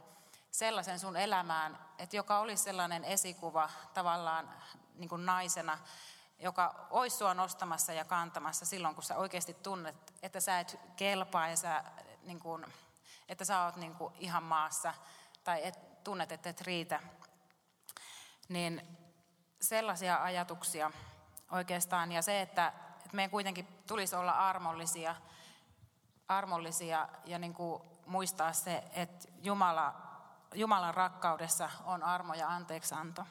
sellaisen 0.52 1.00
sun 1.00 1.18
elämään, 1.18 1.80
että 1.98 2.16
joka 2.16 2.40
olisi 2.40 2.64
sellainen 2.64 3.04
esikuva 3.04 3.70
tavallaan 3.94 4.54
niin 5.00 5.10
kuin 5.10 5.26
naisena, 5.26 5.78
joka 6.40 6.88
olisi 6.90 7.18
sua 7.18 7.34
nostamassa 7.34 7.94
ja 7.94 8.06
kantamassa 8.06 8.66
silloin, 8.66 8.96
kun 8.96 9.04
sä 9.04 9.18
oikeasti 9.18 9.54
tunnet, 9.54 10.14
että 10.22 10.40
sä 10.40 10.60
et 10.60 10.80
kelpaa 10.96 11.50
ja 11.50 11.56
sä, 11.56 11.84
niin 12.24 12.40
kuin, 12.40 12.66
että 13.30 13.46
sä 13.46 13.64
oot 13.64 13.76
niin 13.76 13.96
kuin 13.96 14.14
ihan 14.20 14.44
maassa 14.44 14.94
tai 15.44 15.68
et, 15.68 16.04
tunnet, 16.04 16.32
että 16.32 16.50
et 16.50 16.62
riitä. 16.62 17.00
Niin 18.50 18.98
sellaisia 19.62 20.24
ajatuksia 20.24 20.92
oikeastaan 21.52 22.12
ja 22.12 22.22
se, 22.22 22.42
että, 22.42 22.68
että 23.06 23.16
meidän 23.16 23.32
kuitenkin 23.32 23.68
tulisi 23.88 24.16
olla 24.16 24.32
armollisia, 24.32 25.16
armollisia 26.28 27.10
ja 27.26 27.40
niin 27.40 27.54
kuin 27.54 27.84
muistaa 28.06 28.54
se, 28.54 28.84
että 28.94 29.28
Jumala, 29.42 29.94
Jumalan 30.54 30.94
rakkaudessa 30.94 31.70
on 31.86 32.04
armo 32.04 32.34
ja 32.34 32.50
anteeksanto. 32.50 33.26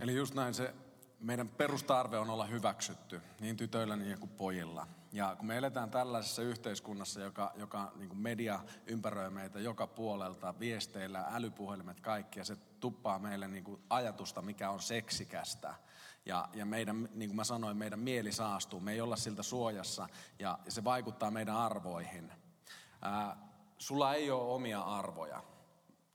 Eli 0.00 0.14
just 0.14 0.34
näin 0.34 0.54
se 0.54 0.74
meidän 1.20 1.48
perustarve 1.48 2.18
on 2.18 2.30
olla 2.30 2.44
hyväksytty, 2.44 3.20
niin 3.40 3.56
tytöillä 3.56 3.96
niin 3.96 4.18
kuin 4.18 4.30
pojilla. 4.30 4.86
Ja 5.12 5.34
kun 5.36 5.46
me 5.46 5.56
eletään 5.56 5.90
tällaisessa 5.90 6.42
yhteiskunnassa, 6.42 7.20
joka, 7.20 7.52
joka 7.56 7.92
niin 7.96 8.08
kuin 8.08 8.18
media 8.18 8.60
ympäröi 8.86 9.30
meitä 9.30 9.60
joka 9.60 9.86
puolelta, 9.86 10.54
viesteillä, 10.60 11.24
älypuhelimet, 11.32 12.00
kaikki, 12.00 12.38
ja 12.38 12.44
se 12.44 12.56
tuppaa 12.80 13.18
meille 13.18 13.48
niin 13.48 13.64
kuin 13.64 13.82
ajatusta, 13.90 14.42
mikä 14.42 14.70
on 14.70 14.80
seksikästä. 14.80 15.74
Ja, 16.26 16.48
ja 16.54 16.66
meidän, 16.66 17.08
niin 17.14 17.30
kuin 17.30 17.36
mä 17.36 17.44
sanoin, 17.44 17.76
meidän 17.76 17.98
mieli 17.98 18.32
saastuu, 18.32 18.80
me 18.80 18.92
ei 18.92 19.00
olla 19.00 19.16
siltä 19.16 19.42
suojassa, 19.42 20.08
ja, 20.38 20.58
se 20.68 20.84
vaikuttaa 20.84 21.30
meidän 21.30 21.56
arvoihin. 21.56 22.32
Ää, 23.02 23.36
sulla 23.78 24.14
ei 24.14 24.30
ole 24.30 24.52
omia 24.54 24.80
arvoja. 24.80 25.42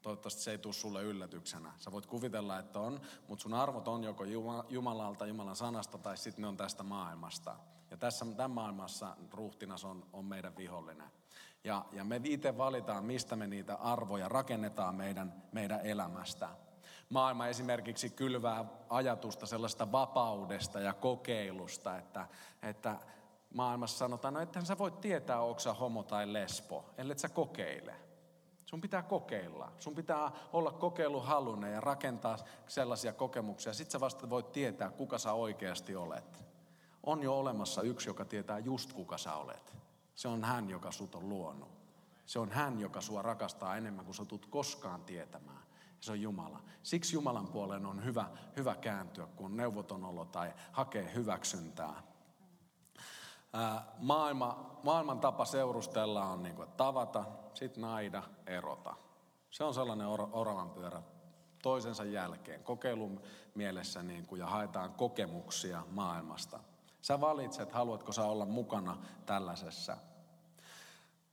Toivottavasti 0.06 0.42
se 0.42 0.52
ei 0.52 0.58
tule 0.58 0.74
sulle 0.74 1.04
yllätyksenä. 1.04 1.72
Sä 1.78 1.92
voit 1.92 2.06
kuvitella, 2.06 2.60
että 2.60 2.80
on, 2.80 3.02
mutta 3.28 3.44
sun 3.44 3.54
arvot 3.54 3.88
on 3.88 4.04
joko 4.04 4.24
Jumalalta, 4.70 5.26
Jumalan 5.26 5.56
sanasta 5.56 5.98
tai 5.98 6.18
sitten 6.18 6.42
ne 6.42 6.48
on 6.48 6.58
tästä 6.58 6.84
maailmasta. 6.84 7.56
Ja 7.92 7.98
tässä 7.98 8.26
tämän 8.26 8.52
maailmassa 8.52 9.16
ruhtinas 9.32 9.86
on, 9.86 10.06
on 10.14 10.26
meidän 10.26 10.58
vihollinen. 10.58 11.08
Ja, 11.64 11.86
ja 11.92 12.04
me 12.04 12.22
itse 12.24 12.58
valitaan, 12.58 13.06
mistä 13.06 13.36
me 13.36 13.48
niitä 13.48 13.76
arvoja 13.76 14.30
rakennetaan 14.30 14.96
meidän, 14.96 15.44
meidän 15.52 15.82
elämästä. 15.82 16.50
Maailma 17.10 17.48
esimerkiksi 17.48 18.10
kylvää 18.10 18.66
ajatusta 18.90 19.46
sellaista 19.46 19.92
vapaudesta 19.92 20.80
ja 20.80 20.94
kokeilusta, 20.94 21.98
että, 21.98 22.28
että 22.62 23.00
maailmassa 23.54 23.98
sanotaan, 23.98 24.34
no 24.34 24.40
ethän 24.40 24.66
sä 24.66 24.78
voit 24.78 25.02
tietää, 25.02 25.42
onko 25.42 25.60
sä 25.60 25.74
homo 25.74 26.04
tai 26.04 26.34
lesbo, 26.34 26.86
ellei 26.98 27.20
sä 27.20 27.30
kokeile. 27.30 28.05
Sun 28.66 28.82
pitää 28.82 29.02
kokeilla. 29.04 29.72
Sun 29.78 29.96
pitää 29.96 30.32
olla 30.54 30.72
kokeiluhalunen 30.72 31.74
ja 31.74 31.82
rakentaa 31.82 32.38
sellaisia 32.68 33.14
kokemuksia. 33.14 33.74
Sitten 33.74 33.92
sä 33.92 34.00
vasta 34.00 34.30
voit 34.30 34.52
tietää, 34.52 34.90
kuka 34.90 35.18
sä 35.18 35.34
oikeasti 35.34 35.96
olet. 35.96 36.46
On 37.04 37.24
jo 37.24 37.40
olemassa 37.40 37.82
yksi, 37.82 38.10
joka 38.10 38.26
tietää 38.26 38.60
just 38.60 38.94
kuka 38.94 39.18
sä 39.18 39.36
olet. 39.36 39.76
Se 40.16 40.28
on 40.28 40.44
hän, 40.44 40.70
joka 40.70 40.92
sut 40.92 41.16
on 41.16 41.30
luonut. 41.30 41.70
Se 42.26 42.40
on 42.40 42.52
hän, 42.52 42.80
joka 42.80 43.02
sua 43.02 43.22
rakastaa 43.22 43.78
enemmän 43.78 44.06
kuin 44.06 44.16
sä 44.16 44.26
tulet 44.26 44.46
koskaan 44.46 45.04
tietämään. 45.04 45.64
Se 46.00 46.12
on 46.12 46.22
Jumala. 46.22 46.60
Siksi 46.84 47.16
Jumalan 47.16 47.48
puoleen 47.48 47.86
on 47.86 48.06
hyvä, 48.06 48.30
hyvä 48.58 48.76
kääntyä, 48.76 49.28
kun 49.36 49.58
neuvoton 49.58 50.06
olo 50.06 50.26
tai 50.26 50.54
hakee 50.72 51.14
hyväksyntää 51.16 52.04
maailma, 53.98 54.80
maailman 54.84 55.20
tapa 55.20 55.46
seurustella 55.46 56.26
on 56.26 56.44
niin 56.44 56.56
kuin, 56.56 56.70
tavata, 56.78 57.26
sitten 57.54 57.82
naida, 57.82 58.24
erota. 58.48 58.96
Se 59.52 59.64
on 59.64 59.74
sellainen 59.74 60.08
or, 60.08 60.28
oravan 60.32 60.70
pyörä 60.70 61.02
toisensa 61.64 62.04
jälkeen, 62.04 62.64
kokeilun 62.64 63.22
mielessä 63.56 64.04
niin 64.04 64.28
kuin, 64.28 64.40
ja 64.40 64.48
haetaan 64.48 64.94
kokemuksia 64.94 65.84
maailmasta. 65.90 66.60
Sä 67.02 67.22
valitset, 67.22 67.72
haluatko 67.72 68.12
sä 68.12 68.26
olla 68.26 68.46
mukana 68.46 68.98
tällaisessa. 69.26 69.98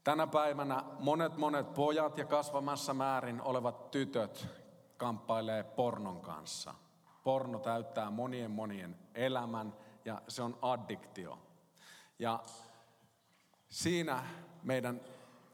Tänä 0.03 0.27
päivänä 0.27 0.83
monet 0.99 1.37
monet 1.37 1.73
pojat 1.73 2.17
ja 2.17 2.25
kasvamassa 2.25 2.93
määrin 2.93 3.41
olevat 3.41 3.91
tytöt 3.91 4.47
kamppailee 4.97 5.63
pornon 5.63 6.21
kanssa. 6.21 6.73
Porno 7.23 7.59
täyttää 7.59 8.09
monien 8.09 8.51
monien 8.51 8.95
elämän 9.15 9.73
ja 10.05 10.21
se 10.27 10.41
on 10.41 10.57
addiktio. 10.61 11.39
Ja 12.23 12.39
siinä 13.69 14.23
meidän, 14.63 15.01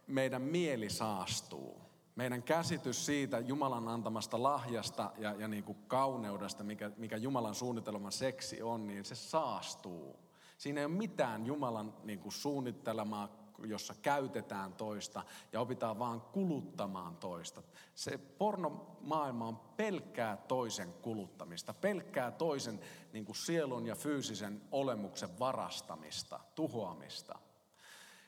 meidän 0.08 0.42
mieli 0.42 0.90
saastuu. 0.90 1.82
Meidän 2.16 2.44
käsitys 2.44 3.06
siitä 3.06 3.40
Jumalan 3.40 3.88
antamasta 3.88 4.44
lahjasta 4.44 5.12
ja, 5.18 5.34
ja 5.34 5.48
niin 5.48 5.64
kuin 5.64 5.78
kauneudesta, 5.88 6.64
mikä, 6.64 6.92
mikä 6.98 7.18
Jumalan 7.18 7.56
suunnitelma 7.56 8.12
seksi 8.12 8.62
on, 8.62 8.88
niin 8.88 9.06
se 9.06 9.16
saastuu. 9.16 10.20
Siinä 10.58 10.82
ei 10.82 10.86
ole 10.86 10.94
mitään 10.94 11.46
Jumalan 11.46 11.94
niin 12.04 12.20
kuin 12.20 12.32
suunnittelemaa, 12.32 13.28
jossa 13.66 13.94
käytetään 14.02 14.74
toista 14.74 15.24
ja 15.54 15.62
opitaan 15.62 16.00
vaan 16.00 16.22
kuluttamaan 16.22 17.18
toista. 17.18 17.64
Se 17.96 18.18
pornomaailma 18.18 19.48
on 19.48 19.58
pelkkää 19.58 20.38
toisen 20.38 20.94
kuluttamista, 20.94 21.74
pelkkää 21.74 22.32
toisen 22.32 22.80
niin 23.14 23.26
kuin 23.26 23.36
sielun 23.36 23.86
ja 23.86 23.96
fyysisen 23.96 24.62
olemuksen 24.72 25.40
varastamista, 25.40 26.40
tuhoamista. 26.56 27.40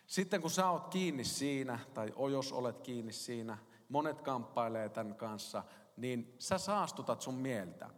Sitten 0.07 0.41
kun 0.41 0.51
sä 0.51 0.69
oot 0.69 0.87
kiinni 0.87 1.23
siinä, 1.23 1.79
tai 1.93 2.13
jos 2.31 2.53
olet 2.53 2.79
kiinni 2.81 3.13
siinä, 3.13 3.57
monet 3.89 4.21
kamppailee 4.21 4.89
tämän 4.89 5.15
kanssa, 5.15 5.63
niin 5.97 6.35
sä 6.39 6.57
saastutat 6.57 7.21
sun 7.21 7.35
mieltä. 7.35 7.89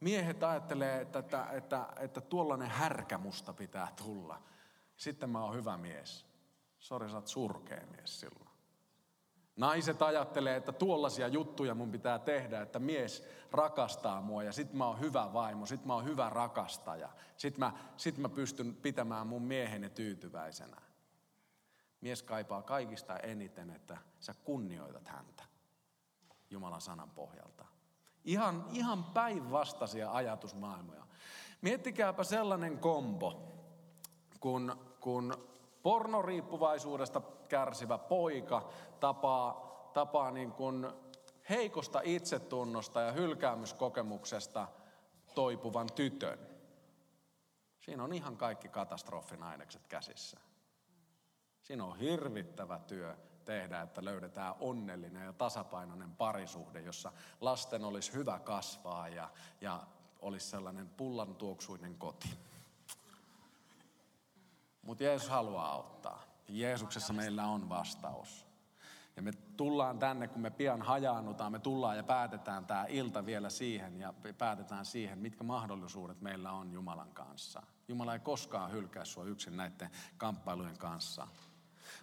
Miehet 0.00 0.42
ajattelee, 0.42 1.00
että, 1.00 1.18
että, 1.18 1.46
että, 1.52 1.86
että 1.98 2.20
tuollainen 2.20 2.68
härkä 2.68 3.18
musta 3.18 3.52
pitää 3.52 3.92
tulla. 4.02 4.42
Sitten 4.96 5.30
mä 5.30 5.44
oon 5.44 5.54
hyvä 5.54 5.76
mies. 5.76 6.29
Sori, 6.80 7.10
sä 7.10 7.16
oot 7.16 7.26
surkea 7.26 7.86
mies 7.96 8.20
silloin. 8.20 8.50
Naiset 9.56 10.02
ajattelee, 10.02 10.56
että 10.56 10.72
tuollaisia 10.72 11.28
juttuja 11.28 11.74
mun 11.74 11.90
pitää 11.90 12.18
tehdä, 12.18 12.62
että 12.62 12.78
mies 12.78 13.28
rakastaa 13.50 14.20
mua 14.20 14.42
ja 14.42 14.52
sit 14.52 14.72
mä 14.72 14.86
oon 14.86 15.00
hyvä 15.00 15.32
vaimo, 15.32 15.66
sit 15.66 15.84
mä 15.84 15.94
oon 15.94 16.04
hyvä 16.04 16.30
rakastaja. 16.30 17.08
Sit 17.36 17.58
mä, 17.58 17.72
sit 17.96 18.18
mä 18.18 18.28
pystyn 18.28 18.76
pitämään 18.76 19.26
mun 19.26 19.42
mieheni 19.42 19.90
tyytyväisenä. 19.90 20.76
Mies 22.00 22.22
kaipaa 22.22 22.62
kaikista 22.62 23.16
eniten, 23.16 23.70
että 23.70 23.98
sä 24.20 24.34
kunnioitat 24.44 25.08
häntä 25.08 25.44
Jumalan 26.50 26.80
sanan 26.80 27.10
pohjalta. 27.10 27.64
Ihan, 28.24 28.64
ihan 28.72 29.04
päinvastaisia 29.04 30.12
ajatusmaailmoja. 30.12 31.06
Miettikääpä 31.60 32.24
sellainen 32.24 32.78
kombo, 32.78 33.54
kun, 34.40 34.94
kun 35.00 35.49
pornoriippuvaisuudesta 35.82 37.22
kärsivä 37.48 37.98
poika 37.98 38.68
tapaa, 39.00 39.90
tapaa 39.94 40.30
niin 40.30 40.52
kuin 40.52 40.86
heikosta 41.50 42.00
itsetunnosta 42.04 43.00
ja 43.00 43.12
hylkäämyskokemuksesta 43.12 44.68
toipuvan 45.34 45.88
tytön. 45.94 46.38
Siinä 47.80 48.04
on 48.04 48.12
ihan 48.12 48.36
kaikki 48.36 48.68
katastrofin 48.68 49.42
ainekset 49.42 49.86
käsissä. 49.86 50.40
Siinä 51.62 51.84
on 51.84 51.98
hirvittävä 51.98 52.78
työ 52.78 53.16
tehdä, 53.44 53.80
että 53.80 54.04
löydetään 54.04 54.54
onnellinen 54.60 55.24
ja 55.24 55.32
tasapainoinen 55.32 56.16
parisuhde, 56.16 56.80
jossa 56.80 57.12
lasten 57.40 57.84
olisi 57.84 58.12
hyvä 58.12 58.38
kasvaa 58.38 59.08
ja, 59.08 59.30
ja 59.60 59.86
olisi 60.20 60.46
sellainen 60.46 60.88
pullan 60.88 61.34
tuoksuinen 61.34 61.94
koti. 61.94 62.28
Mutta 64.90 65.04
Jeesus 65.04 65.28
haluaa 65.28 65.72
auttaa. 65.72 66.22
Jeesuksessa 66.48 67.12
meillä 67.12 67.46
on 67.46 67.68
vastaus. 67.68 68.46
Ja 69.16 69.22
me 69.22 69.32
tullaan 69.56 69.98
tänne, 69.98 70.28
kun 70.28 70.42
me 70.42 70.50
pian 70.50 70.82
hajaannutaan, 70.82 71.52
me 71.52 71.58
tullaan 71.58 71.96
ja 71.96 72.02
päätetään 72.02 72.66
tämä 72.66 72.86
ilta 72.88 73.26
vielä 73.26 73.50
siihen 73.50 74.00
ja 74.00 74.14
päätetään 74.38 74.84
siihen, 74.84 75.18
mitkä 75.18 75.44
mahdollisuudet 75.44 76.20
meillä 76.20 76.52
on 76.52 76.72
Jumalan 76.72 77.14
kanssa. 77.14 77.62
Jumala 77.88 78.12
ei 78.12 78.18
koskaan 78.18 78.72
hylkää 78.72 79.04
sua 79.04 79.24
yksin 79.24 79.56
näiden 79.56 79.90
kamppailujen 80.16 80.78
kanssa. 80.78 81.26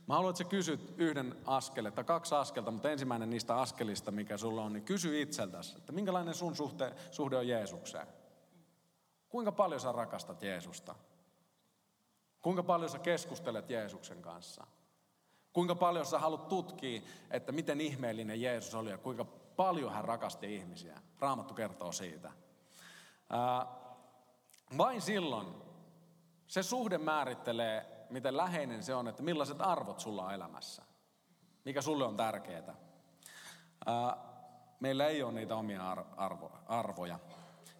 Mä 0.08 0.14
haluan, 0.14 0.30
että 0.30 0.44
sä 0.44 0.50
kysyt 0.50 0.94
yhden 0.98 1.36
askeleen 1.46 1.94
tai 1.94 2.04
kaksi 2.04 2.36
askelta, 2.36 2.72
mutta 2.72 2.92
ensimmäinen 2.92 3.30
niistä 3.30 3.58
askelista, 3.58 4.12
mikä 4.12 4.38
sulla 4.38 4.64
on, 4.64 4.74
niin 4.74 4.86
kysy 4.86 5.22
itseltäsi, 5.22 5.78
että 5.78 5.92
minkälainen 5.92 6.34
sun 6.34 6.56
suhte, 6.56 6.94
suhde 7.12 7.38
on 7.38 7.48
Jeesukseen. 7.48 8.08
Kuinka 9.30 9.52
paljon 9.52 9.82
sä 9.82 9.92
rakastat 9.92 10.44
Jeesusta? 10.44 10.96
Kuinka 12.48 12.64
paljon 12.64 12.90
sä 12.90 13.00
keskustelet 13.00 13.70
Jeesuksen 13.70 14.22
kanssa? 14.22 14.68
Kuinka 15.54 15.76
paljon 15.76 16.06
sä 16.06 16.20
haluat 16.20 16.48
tutkia, 16.48 17.02
että 17.32 17.52
miten 17.52 17.82
ihmeellinen 17.82 18.42
Jeesus 18.42 18.76
oli 18.76 18.90
ja 18.90 18.98
kuinka 18.98 19.26
paljon 19.56 19.94
hän 19.94 20.06
rakasti 20.06 20.56
ihmisiä. 20.56 21.02
Raamattu 21.20 21.54
kertoo 21.54 21.92
siitä. 21.92 22.32
Ää, 23.30 23.66
vain 24.78 25.02
silloin 25.02 25.48
se 26.48 26.64
suhde 26.64 26.98
määrittelee, 26.98 28.06
miten 28.10 28.38
läheinen 28.38 28.84
se 28.84 28.96
on, 28.96 29.08
että 29.08 29.24
millaiset 29.24 29.62
arvot 29.62 30.00
sulla 30.00 30.26
on 30.26 30.34
elämässä. 30.34 30.84
Mikä 31.66 31.82
sulle 31.82 32.06
on 32.06 32.18
tärkeää. 32.18 32.76
Ää, 33.86 34.18
meillä 34.80 35.08
ei 35.08 35.24
ole 35.24 35.32
niitä 35.34 35.56
omia 35.56 35.92
arvo, 36.18 36.52
arvoja. 36.68 37.20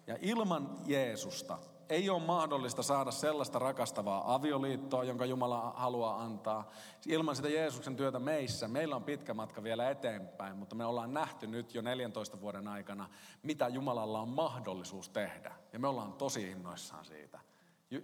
Ja 0.06 0.16
ilman 0.20 0.78
Jeesusta 0.86 1.58
ei 1.88 2.10
ole 2.10 2.22
mahdollista 2.22 2.82
saada 2.82 3.10
sellaista 3.10 3.58
rakastavaa 3.58 4.34
avioliittoa, 4.34 5.04
jonka 5.04 5.24
Jumala 5.24 5.72
haluaa 5.76 6.22
antaa. 6.22 6.70
Ilman 7.06 7.36
sitä 7.36 7.48
Jeesuksen 7.48 7.96
työtä 7.96 8.18
meissä, 8.18 8.68
meillä 8.68 8.96
on 8.96 9.04
pitkä 9.04 9.34
matka 9.34 9.62
vielä 9.62 9.90
eteenpäin, 9.90 10.56
mutta 10.56 10.74
me 10.74 10.84
ollaan 10.84 11.14
nähty 11.14 11.46
nyt 11.46 11.74
jo 11.74 11.82
14 11.82 12.40
vuoden 12.40 12.68
aikana, 12.68 13.08
mitä 13.42 13.68
Jumalalla 13.68 14.20
on 14.20 14.28
mahdollisuus 14.28 15.08
tehdä. 15.08 15.54
Ja 15.72 15.78
me 15.78 15.88
ollaan 15.88 16.12
tosi 16.12 16.50
innoissaan 16.50 17.04
siitä. 17.04 17.40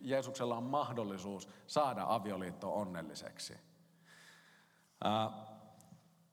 Jeesuksella 0.00 0.56
on 0.56 0.64
mahdollisuus 0.64 1.48
saada 1.66 2.04
avioliitto 2.08 2.74
onnelliseksi. 2.74 3.54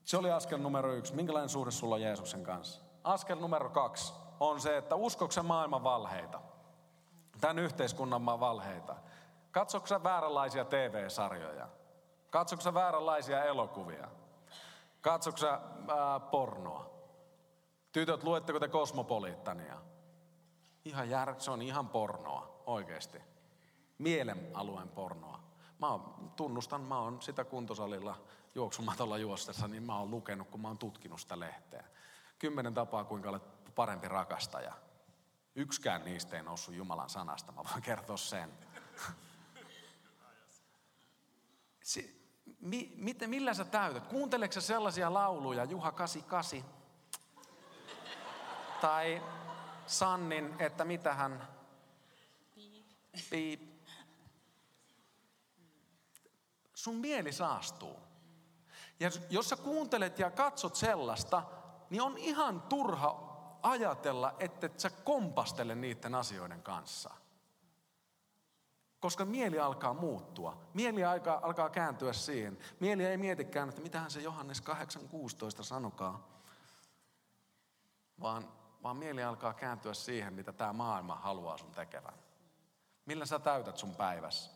Se 0.04 0.16
oli 0.16 0.30
askel 0.30 0.58
numero 0.58 0.94
yksi. 0.94 1.14
Minkälainen 1.14 1.48
suhde 1.48 1.70
sulla 1.70 1.94
on 1.94 2.02
Jeesuksen 2.02 2.42
kanssa? 2.42 2.80
Askel 3.04 3.38
numero 3.38 3.70
kaksi 3.70 4.12
on 4.40 4.60
se, 4.60 4.76
että 4.76 4.94
uskoksen 4.94 5.44
maailman 5.44 5.84
valheita 5.84 6.40
tämän 7.42 7.58
yhteiskunnan 7.58 8.26
valheita? 8.26 8.96
Katsoksa 9.50 10.02
vääränlaisia 10.02 10.64
TV-sarjoja? 10.64 11.68
Katsoksa 12.30 12.74
vääränlaisia 12.74 13.44
elokuvia? 13.44 14.08
Katsoksa 15.00 15.60
ää, 15.88 16.20
pornoa? 16.20 16.90
Tytöt, 17.92 18.22
luetteko 18.22 18.60
te 18.60 18.68
kosmopoliittania? 18.68 19.78
Ihan 20.84 21.10
jär, 21.10 21.34
se 21.38 21.50
on 21.50 21.62
ihan 21.62 21.88
pornoa, 21.88 22.62
oikeasti. 22.66 23.20
Mielen 23.98 24.50
alueen 24.54 24.88
pornoa. 24.88 25.40
Mä 25.78 25.88
oon, 25.88 26.32
tunnustan, 26.36 26.80
mä 26.80 26.98
oon 26.98 27.22
sitä 27.22 27.44
kuntosalilla 27.44 28.16
juoksumatolla 28.54 29.18
juostessa, 29.18 29.68
niin 29.68 29.82
mä 29.82 29.98
oon 29.98 30.10
lukenut, 30.10 30.48
kun 30.48 30.60
mä 30.60 30.68
oon 30.68 30.78
tutkinut 30.78 31.20
sitä 31.20 31.40
lehteä. 31.40 31.84
Kymmenen 32.38 32.74
tapaa, 32.74 33.04
kuinka 33.04 33.28
olet 33.28 33.74
parempi 33.74 34.08
rakastaja. 34.08 34.72
Yksikään 35.54 36.04
niistä 36.04 36.36
ei 36.36 36.42
noussut 36.42 36.74
Jumalan 36.74 37.10
sanasta, 37.10 37.52
mä 37.52 37.62
voin 37.70 37.82
kertoa 37.82 38.16
sen. 38.16 38.52
Si, 41.82 42.22
mi, 42.60 42.92
miten, 42.96 43.30
millä 43.30 43.54
sä 43.54 43.64
täytät? 43.64 44.06
Kuunteleeko 44.06 44.60
sellaisia 44.60 45.14
lauluja, 45.14 45.64
Juha 45.64 45.92
88? 45.92 46.82
Tai 48.80 49.22
Sannin, 49.86 50.54
että 50.58 50.84
mitä 50.84 51.14
hän... 51.14 51.48
Piip. 53.30 53.72
Sun 56.74 56.96
mieli 56.96 57.32
saastuu. 57.32 58.00
Ja 59.00 59.10
jos 59.30 59.48
sä 59.48 59.56
kuuntelet 59.56 60.18
ja 60.18 60.30
katsot 60.30 60.76
sellaista, 60.76 61.42
niin 61.90 62.02
on 62.02 62.18
ihan 62.18 62.62
turha 62.62 63.31
ajatella, 63.62 64.34
että 64.38 64.66
et 64.66 64.80
sä 64.80 64.90
kompastele 64.90 65.74
niiden 65.74 66.14
asioiden 66.14 66.62
kanssa. 66.62 67.10
Koska 69.00 69.24
mieli 69.24 69.58
alkaa 69.58 69.94
muuttua. 69.94 70.56
Mieli 70.74 71.04
alkaa, 71.04 71.40
alkaa 71.42 71.70
kääntyä 71.70 72.12
siihen. 72.12 72.58
Mieli 72.80 73.04
ei 73.04 73.16
mietikään, 73.16 73.68
että 73.68 73.80
mitähän 73.80 74.10
se 74.10 74.20
Johannes 74.20 74.62
8.16 75.58 75.62
sanokaa. 75.62 76.28
Vaan, 78.20 78.48
vaan 78.82 78.96
mieli 78.96 79.22
alkaa 79.22 79.54
kääntyä 79.54 79.94
siihen, 79.94 80.34
mitä 80.34 80.52
tämä 80.52 80.72
maailma 80.72 81.14
haluaa 81.14 81.58
sun 81.58 81.70
tekevän. 81.70 82.14
Millä 83.06 83.26
sä 83.26 83.38
täytät 83.38 83.78
sun 83.78 83.94
päivässä? 83.94 84.50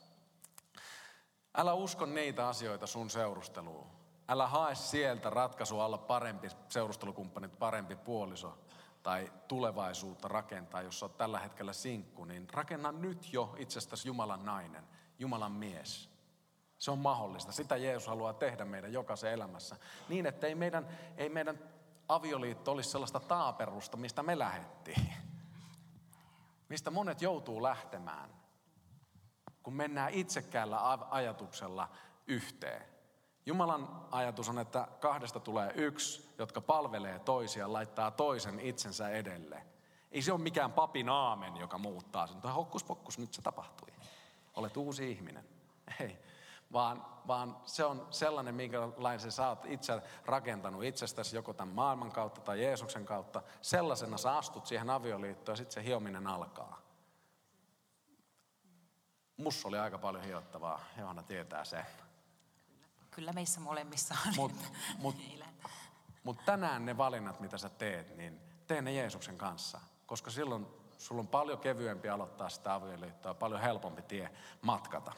Älä 1.57 1.75
usko 1.75 2.07
niitä 2.07 2.49
asioita 2.49 2.87
sun 2.87 3.11
seurusteluun. 3.11 3.87
Älä 4.29 4.47
hae 4.47 4.75
sieltä 4.75 5.31
ratkaisua 5.31 5.85
olla 5.85 5.99
parempi 5.99 6.49
seurustelukumppani, 6.69 7.49
parempi 7.49 7.97
puoliso 7.97 8.59
tai 9.07 9.33
tulevaisuutta 9.49 10.29
rakentaa, 10.29 10.83
jos 10.83 11.03
olet 11.03 11.17
tällä 11.17 11.39
hetkellä 11.39 11.73
sinkku, 11.73 12.25
niin 12.25 12.49
rakenna 12.53 12.93
nyt 12.93 13.33
jo 13.33 13.55
itsestäsi 13.59 14.09
Jumalan 14.09 14.45
nainen, 14.45 14.85
Jumalan 15.19 15.53
mies. 15.53 16.11
Se 16.79 16.91
on 16.91 16.99
mahdollista. 16.99 17.53
Sitä 17.53 17.77
Jeesus 17.77 18.09
haluaa 18.09 18.33
tehdä 18.33 18.65
meidän 18.65 18.93
jokaisen 18.93 19.33
elämässä. 19.33 19.77
Niin, 20.09 20.27
että 20.27 20.47
ei 20.47 20.55
meidän, 20.55 20.89
ei 21.17 21.29
meidän 21.29 21.59
avioliitto 22.09 22.73
olisi 22.73 22.91
sellaista 22.91 23.21
taaperusta, 23.21 23.97
mistä 23.97 24.23
me 24.23 24.39
lähettiin. 24.39 25.13
Mistä 26.69 26.91
monet 26.91 27.23
joutuu 27.23 27.63
lähtemään. 27.63 28.31
kun 29.63 29.75
mennään 29.75 30.13
itsekäällä 30.13 30.79
ajatuksella 31.11 31.89
yhteen. 32.27 32.96
Jumalan 33.47 34.07
ajatus 34.11 34.49
on, 34.49 34.59
että 34.59 34.89
kahdesta 35.01 35.41
tulee 35.41 35.73
yksi, 35.75 36.35
jotka 36.39 36.61
palvelee 36.61 37.19
toisia, 37.19 37.73
laittaa 37.73 38.11
toisen 38.11 38.61
itsensä 38.61 39.09
edelle. 39.09 39.63
Ei 40.13 40.23
se 40.23 40.33
ole 40.33 40.41
mikään 40.41 40.73
papin 40.73 41.09
aamen, 41.09 41.57
joka 41.57 41.79
muuttaa 41.79 42.27
sen. 42.27 42.41
Hokkus 42.43 42.85
pokkus, 42.85 43.19
nyt 43.19 43.35
se 43.35 43.43
tapahtui. 43.43 43.89
Olet 44.55 44.77
uusi 44.77 45.11
ihminen. 45.11 45.45
Ei, 46.01 46.19
vaan, 46.73 47.07
vaan 47.27 47.57
se 47.65 47.85
on 47.85 48.07
sellainen, 48.11 48.55
minkälainen 48.55 49.33
sä 49.33 49.49
oot 49.49 49.65
itse 49.65 50.03
rakentanut 50.25 50.85
itsestäsi 50.85 51.37
joko 51.37 51.53
tämän 51.53 51.75
maailman 51.75 52.13
kautta 52.13 52.41
tai 52.41 52.63
Jeesuksen 52.63 53.05
kautta. 53.05 53.43
Sellaisena 53.63 54.19
sä 54.19 54.37
astut 54.37 54.67
siihen 54.67 54.91
avioliittoon 54.91 55.53
ja 55.53 55.57
sitten 55.57 55.75
se 55.75 55.85
hiominen 55.89 56.27
alkaa. 56.27 56.81
Mussa 59.37 59.69
oli 59.69 59.79
aika 59.79 59.99
paljon 59.99 60.25
hiottavaa, 60.25 60.81
Johanna 60.99 61.23
tietää 61.23 61.65
sen. 61.65 61.87
Kyllä 63.17 63.33
meissä 63.33 63.61
molemmissa 63.61 64.15
on. 64.27 64.33
Mutta 64.37 64.65
mut, 64.99 65.17
mut 66.25 66.45
tänään 66.45 66.87
ne 66.87 66.97
valinnat, 66.97 67.41
mitä 67.41 67.59
sä 67.59 67.69
teet, 67.69 68.17
niin 68.17 68.41
tee 68.67 68.83
ne 68.83 68.93
Jeesuksen 68.93 69.39
kanssa. 69.39 69.81
Koska 70.07 70.31
silloin 70.31 70.67
sulla 70.99 71.21
on 71.21 71.29
paljon 71.29 71.59
kevyempi 71.59 72.09
aloittaa 72.09 72.49
sitä 72.49 72.75
avioliittoa, 72.75 73.35
paljon 73.35 73.61
helpompi 73.61 74.03
tie 74.03 74.31
matkata. 74.63 75.13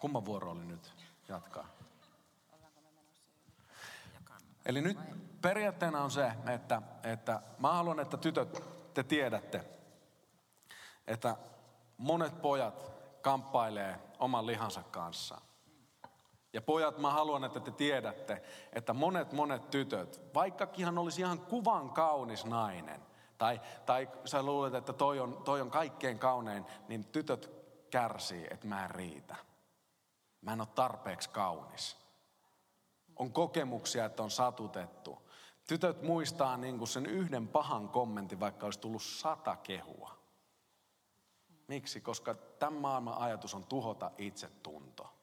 Kumman 0.00 0.24
vuoro 0.24 0.50
oli 0.50 0.64
nyt 0.64 0.92
jatkaa? 1.28 1.66
Eli 4.66 4.80
nyt 4.80 4.98
periaatteena 5.42 6.02
on 6.02 6.10
se, 6.10 6.32
että, 6.54 6.82
että 7.02 7.42
mä 7.58 7.72
haluan, 7.72 8.00
että 8.00 8.16
tytöt, 8.16 8.62
te 8.94 9.02
tiedätte, 9.02 9.64
että 11.06 11.36
monet 11.96 12.42
pojat 12.42 12.90
kamppailee 13.22 14.00
oman 14.18 14.46
lihansa 14.46 14.82
kanssa. 14.82 15.47
Ja 16.52 16.62
pojat, 16.62 16.98
mä 16.98 17.10
haluan, 17.10 17.44
että 17.44 17.60
te 17.60 17.70
tiedätte, 17.70 18.42
että 18.72 18.94
monet 18.94 19.32
monet 19.32 19.70
tytöt, 19.70 20.20
vaikkakin 20.34 20.98
olisi 20.98 21.20
ihan 21.20 21.40
kuvan 21.40 21.90
kaunis 21.90 22.44
nainen, 22.44 23.02
tai, 23.38 23.60
tai 23.86 24.08
sä 24.24 24.42
luulet, 24.42 24.74
että 24.74 24.92
toi 24.92 25.20
on, 25.20 25.42
toi 25.44 25.60
on 25.60 25.70
kaikkein 25.70 26.18
kaunein, 26.18 26.64
niin 26.88 27.04
tytöt 27.04 27.50
kärsii, 27.90 28.46
että 28.50 28.66
mä 28.66 28.84
en 28.84 28.90
riitä. 28.90 29.36
Mä 30.40 30.52
en 30.52 30.60
ole 30.60 30.68
tarpeeksi 30.74 31.30
kaunis. 31.30 31.96
On 33.16 33.32
kokemuksia, 33.32 34.04
että 34.04 34.22
on 34.22 34.30
satutettu. 34.30 35.28
Tytöt 35.66 36.02
muistaa 36.02 36.56
niin 36.56 36.78
kuin 36.78 36.88
sen 36.88 37.06
yhden 37.06 37.48
pahan 37.48 37.88
kommentin, 37.88 38.40
vaikka 38.40 38.66
olisi 38.66 38.80
tullut 38.80 39.02
sata 39.02 39.56
kehua. 39.56 40.18
Miksi? 41.68 42.00
Koska 42.00 42.34
tämän 42.34 42.80
maailman 42.80 43.18
ajatus 43.18 43.54
on 43.54 43.64
tuhota 43.64 44.10
itsetunto. 44.18 45.17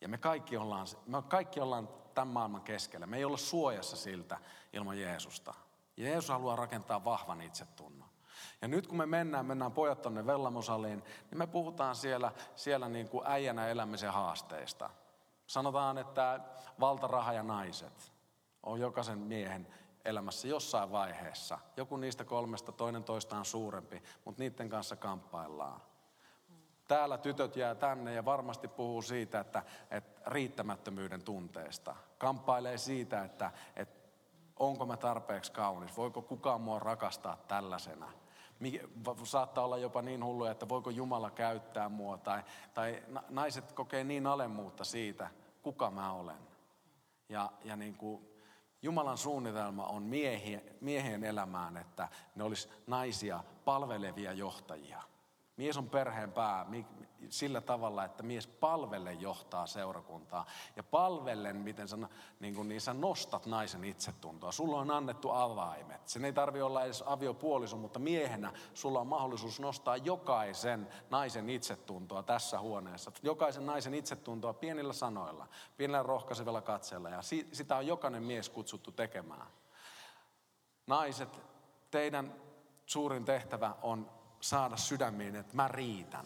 Ja 0.00 0.08
me 0.08 0.18
kaikki 0.18 0.56
ollaan, 0.56 0.86
me 1.06 1.22
kaikki 1.28 1.60
ollaan 1.60 1.88
tämän 2.14 2.28
maailman 2.28 2.62
keskellä. 2.62 3.06
Me 3.06 3.16
ei 3.16 3.24
olla 3.24 3.36
suojassa 3.36 3.96
siltä 3.96 4.38
ilman 4.72 4.98
Jeesusta. 5.00 5.54
Jeesus 5.96 6.28
haluaa 6.28 6.56
rakentaa 6.56 7.04
vahvan 7.04 7.42
itsetunnon. 7.42 8.08
Ja 8.62 8.68
nyt 8.68 8.86
kun 8.86 8.98
me 8.98 9.06
mennään, 9.06 9.46
mennään 9.46 9.72
pojat 9.72 10.02
tonne 10.02 10.26
Vellamosaliin, 10.26 11.02
niin 11.30 11.38
me 11.38 11.46
puhutaan 11.46 11.96
siellä, 11.96 12.32
siellä 12.56 12.88
niin 12.88 13.08
kuin 13.08 13.26
äijänä 13.26 13.68
elämisen 13.68 14.12
haasteista. 14.12 14.90
Sanotaan, 15.46 15.98
että 15.98 16.40
valtaraha 16.80 17.32
ja 17.32 17.42
naiset 17.42 18.12
on 18.62 18.80
jokaisen 18.80 19.18
miehen 19.18 19.66
elämässä 20.04 20.48
jossain 20.48 20.92
vaiheessa. 20.92 21.58
Joku 21.76 21.96
niistä 21.96 22.24
kolmesta, 22.24 22.72
toinen 22.72 23.04
toistaan 23.04 23.44
suurempi, 23.44 24.02
mutta 24.24 24.42
niiden 24.42 24.68
kanssa 24.68 24.96
kamppaillaan. 24.96 25.80
Täällä 26.90 27.18
tytöt 27.18 27.56
jää 27.56 27.74
tänne 27.74 28.14
ja 28.14 28.24
varmasti 28.24 28.68
puhuu 28.68 29.02
siitä, 29.02 29.40
että, 29.40 29.62
että 29.90 30.30
riittämättömyyden 30.30 31.22
tunteesta. 31.22 31.96
Kamppailee 32.18 32.78
siitä, 32.78 33.24
että, 33.24 33.50
että 33.76 34.08
onko 34.56 34.86
mä 34.86 34.96
tarpeeksi 34.96 35.52
kaunis, 35.52 35.96
voiko 35.96 36.22
kukaan 36.22 36.60
mua 36.60 36.78
rakastaa 36.78 37.36
tällaisena. 37.48 38.12
Saattaa 39.24 39.64
olla 39.64 39.78
jopa 39.78 40.02
niin 40.02 40.24
hulluja, 40.24 40.52
että 40.52 40.68
voiko 40.68 40.90
Jumala 40.90 41.30
käyttää 41.30 41.88
mua. 41.88 42.18
Tai, 42.18 42.42
tai 42.74 43.02
naiset 43.28 43.72
kokee 43.72 44.04
niin 44.04 44.26
alemmuutta 44.26 44.84
siitä, 44.84 45.30
kuka 45.62 45.90
mä 45.90 46.12
olen. 46.12 46.48
Ja, 47.28 47.52
ja 47.64 47.76
niin 47.76 47.94
kuin 47.94 48.28
Jumalan 48.82 49.18
suunnitelma 49.18 49.86
on 49.86 50.02
miehien, 50.80 51.24
elämään, 51.24 51.76
että 51.76 52.08
ne 52.34 52.44
olisi 52.44 52.68
naisia 52.86 53.44
palvelevia 53.64 54.32
johtajia. 54.32 55.09
Mies 55.60 55.76
on 55.76 55.90
perheen 55.90 56.32
pää 56.32 56.66
sillä 57.28 57.60
tavalla, 57.60 58.04
että 58.04 58.22
mies 58.22 58.46
palvelle 58.46 59.12
johtaa 59.12 59.66
seurakuntaa. 59.66 60.46
Ja 60.76 60.82
palvellen, 60.82 61.56
miten 61.56 61.88
sä, 61.88 61.98
niin, 62.40 62.54
kuin, 62.54 62.68
niin 62.68 62.80
sä 62.80 62.94
nostat 62.94 63.46
naisen 63.46 63.84
itsetuntoa. 63.84 64.52
Sulla 64.52 64.80
on 64.80 64.90
annettu 64.90 65.30
avaimet. 65.30 66.08
Sen 66.08 66.24
ei 66.24 66.32
tarvi 66.32 66.62
olla 66.62 66.84
edes 66.84 67.04
aviopuoliso, 67.06 67.76
mutta 67.76 67.98
miehenä 67.98 68.52
sulla 68.74 69.00
on 69.00 69.06
mahdollisuus 69.06 69.60
nostaa 69.60 69.96
jokaisen 69.96 70.88
naisen 71.10 71.50
itsetuntoa 71.50 72.22
tässä 72.22 72.60
huoneessa. 72.60 73.12
Jokaisen 73.22 73.66
naisen 73.66 73.94
itsetuntoa 73.94 74.52
pienillä 74.52 74.92
sanoilla, 74.92 75.46
pienillä 75.76 76.02
rohkaisevilla 76.02 76.62
katseella. 76.62 77.10
Ja 77.10 77.20
sitä 77.52 77.76
on 77.76 77.86
jokainen 77.86 78.22
mies 78.22 78.48
kutsuttu 78.48 78.92
tekemään. 78.92 79.46
Naiset, 80.86 81.40
teidän 81.90 82.34
suurin 82.86 83.24
tehtävä 83.24 83.74
on 83.82 84.19
saada 84.40 84.76
sydämiin, 84.76 85.36
että 85.36 85.56
mä 85.56 85.68
riitän. 85.68 86.24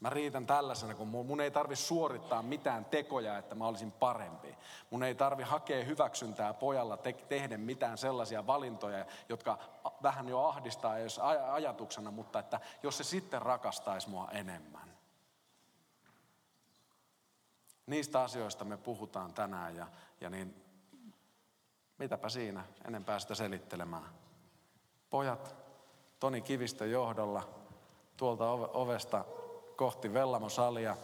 Mä 0.00 0.10
riitän 0.10 0.46
tällaisena, 0.46 0.94
kun 0.94 1.08
mun, 1.08 1.40
ei 1.40 1.50
tarvi 1.50 1.76
suorittaa 1.76 2.42
mitään 2.42 2.84
tekoja, 2.84 3.38
että 3.38 3.54
mä 3.54 3.66
olisin 3.66 3.92
parempi. 3.92 4.56
Mun 4.90 5.02
ei 5.02 5.14
tarvi 5.14 5.42
hakea 5.42 5.84
hyväksyntää 5.84 6.54
pojalla 6.54 6.96
te- 6.96 7.12
tehdä 7.12 7.58
mitään 7.58 7.98
sellaisia 7.98 8.46
valintoja, 8.46 9.06
jotka 9.28 9.58
vähän 10.02 10.28
jo 10.28 10.44
ahdistaa 10.44 10.98
jos 10.98 11.18
aj- 11.18 11.50
ajatuksena, 11.50 12.10
mutta 12.10 12.38
että 12.38 12.60
jos 12.82 12.98
se 12.98 13.04
sitten 13.04 13.42
rakastaisi 13.42 14.08
mua 14.08 14.28
enemmän. 14.30 14.88
Niistä 17.86 18.22
asioista 18.22 18.64
me 18.64 18.76
puhutaan 18.76 19.34
tänään 19.34 19.76
ja, 19.76 19.86
ja 20.20 20.30
niin 20.30 20.64
mitäpä 21.98 22.28
siinä 22.28 22.64
enempää 22.84 23.18
sitä 23.18 23.34
selittelemään. 23.34 24.08
Pojat, 25.10 25.67
Toni 26.20 26.40
Kivistön 26.40 26.90
johdolla 26.90 27.42
tuolta 28.16 28.50
ovesta 28.50 29.24
kohti 29.76 30.14
Vellamosalia. 30.14 30.96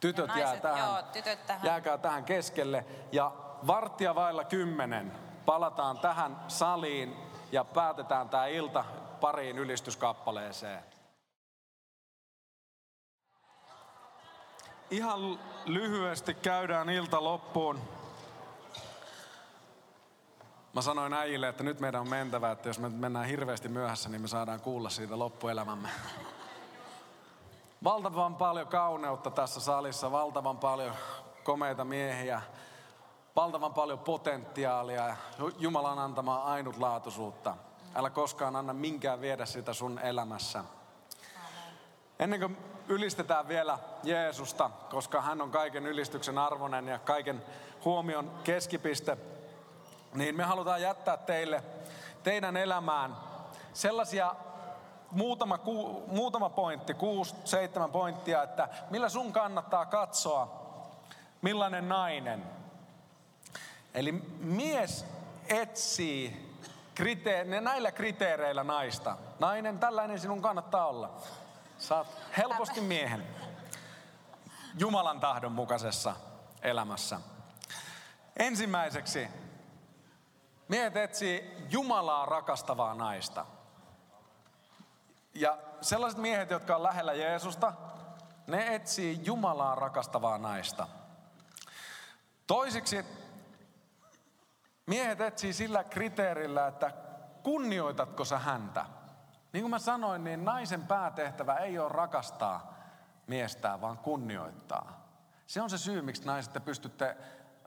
Tytöt, 0.00 0.26
naiset, 0.26 0.44
jää 0.48 0.60
tähän, 0.60 0.88
joo, 0.88 1.02
tytöt 1.12 1.46
tähän. 1.46 1.66
jääkää 1.66 1.98
tähän 1.98 2.24
keskelle. 2.24 2.84
Ja 3.12 3.32
varttia 3.66 4.14
vailla 4.14 4.44
kymmenen 4.44 5.12
palataan 5.46 5.98
tähän 5.98 6.40
saliin 6.48 7.16
ja 7.52 7.64
päätetään 7.64 8.28
tämä 8.28 8.46
ilta 8.46 8.84
pariin 9.20 9.58
ylistyskappaleeseen. 9.58 10.84
Ihan 14.90 15.38
lyhyesti 15.66 16.34
käydään 16.34 16.90
ilta 16.90 17.24
loppuun. 17.24 17.80
Mä 20.72 20.82
sanoin 20.82 21.12
äijille, 21.12 21.48
että 21.48 21.64
nyt 21.64 21.80
meidän 21.80 22.00
on 22.00 22.08
mentävä, 22.08 22.50
että 22.50 22.68
jos 22.68 22.78
me 22.78 22.88
mennään 22.88 23.26
hirveästi 23.26 23.68
myöhässä, 23.68 24.08
niin 24.08 24.22
me 24.22 24.28
saadaan 24.28 24.60
kuulla 24.60 24.90
siitä 24.90 25.18
loppuelämämme. 25.18 25.88
Valtavan 27.84 28.36
paljon 28.36 28.66
kauneutta 28.66 29.30
tässä 29.30 29.60
salissa, 29.60 30.12
valtavan 30.12 30.58
paljon 30.58 30.94
komeita 31.44 31.84
miehiä, 31.84 32.42
valtavan 33.36 33.74
paljon 33.74 33.98
potentiaalia 33.98 35.06
ja 35.06 35.16
Jumalan 35.58 35.98
antamaa 35.98 36.44
ainutlaatuisuutta. 36.44 37.56
Älä 37.94 38.10
koskaan 38.10 38.56
anna 38.56 38.72
minkään 38.72 39.20
viedä 39.20 39.46
sitä 39.46 39.72
sun 39.72 39.98
elämässä. 39.98 40.64
Ennen 42.18 42.40
kuin 42.40 42.56
ylistetään 42.88 43.48
vielä 43.48 43.78
Jeesusta, 44.02 44.70
koska 44.90 45.20
hän 45.20 45.40
on 45.40 45.50
kaiken 45.50 45.86
ylistyksen 45.86 46.38
arvoinen 46.38 46.88
ja 46.88 46.98
kaiken 46.98 47.42
huomion 47.84 48.30
keskipiste, 48.44 49.18
niin 50.14 50.36
me 50.36 50.44
halutaan 50.44 50.82
jättää 50.82 51.16
teille, 51.16 51.62
teidän 52.22 52.56
elämään 52.56 53.16
sellaisia 53.72 54.34
muutama, 55.10 55.58
ku, 55.58 56.04
muutama 56.06 56.50
pointti, 56.50 56.94
kuusi, 56.94 57.34
seitsemän 57.44 57.90
pointtia, 57.90 58.42
että 58.42 58.68
millä 58.90 59.08
sun 59.08 59.32
kannattaa 59.32 59.86
katsoa, 59.86 60.62
millainen 61.42 61.88
nainen. 61.88 62.44
Eli 63.94 64.12
mies 64.38 65.04
etsii 65.48 66.52
kriteer- 66.94 67.60
näillä 67.60 67.92
kriteereillä 67.92 68.64
naista. 68.64 69.16
Nainen, 69.38 69.78
tällainen 69.78 70.20
sinun 70.20 70.42
kannattaa 70.42 70.86
olla. 70.86 71.16
Saat 71.78 72.06
helposti 72.36 72.80
miehen. 72.80 73.26
Jumalan 74.78 75.20
tahdon 75.20 75.52
mukaisessa 75.52 76.16
elämässä. 76.62 77.20
Ensimmäiseksi 78.36 79.28
Miehet 80.72 80.96
etsii 80.96 81.66
Jumalaa 81.70 82.26
rakastavaa 82.26 82.94
naista. 82.94 83.46
Ja 85.34 85.58
sellaiset 85.80 86.20
miehet, 86.20 86.50
jotka 86.50 86.76
on 86.76 86.82
lähellä 86.82 87.12
Jeesusta, 87.12 87.72
ne 88.46 88.74
etsii 88.74 89.20
Jumalaa 89.24 89.74
rakastavaa 89.74 90.38
naista. 90.38 90.88
Toisiksi 92.46 93.04
miehet 94.86 95.20
etsii 95.20 95.52
sillä 95.52 95.84
kriteerillä, 95.84 96.66
että 96.66 96.92
kunnioitatko 97.42 98.24
sä 98.24 98.38
häntä. 98.38 98.86
Niin 99.52 99.62
kuin 99.62 99.70
mä 99.70 99.78
sanoin, 99.78 100.24
niin 100.24 100.44
naisen 100.44 100.86
päätehtävä 100.86 101.54
ei 101.54 101.78
ole 101.78 101.88
rakastaa 101.88 102.74
miestään, 103.26 103.80
vaan 103.80 103.98
kunnioittaa. 103.98 105.06
Se 105.46 105.62
on 105.62 105.70
se 105.70 105.78
syy, 105.78 106.02
miksi 106.02 106.24
naiset 106.24 106.52
te 106.52 106.60
pystytte 106.60 107.16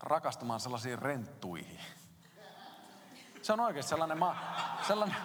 rakastamaan 0.01 0.59
sellaisiin 0.59 0.99
renttuihin. 0.99 2.04
Se 3.45 3.53
on 3.53 3.59
oikeasti 3.59 3.89
sellainen, 3.89 4.19
ma- 4.19 4.35
sellainen 4.87 5.17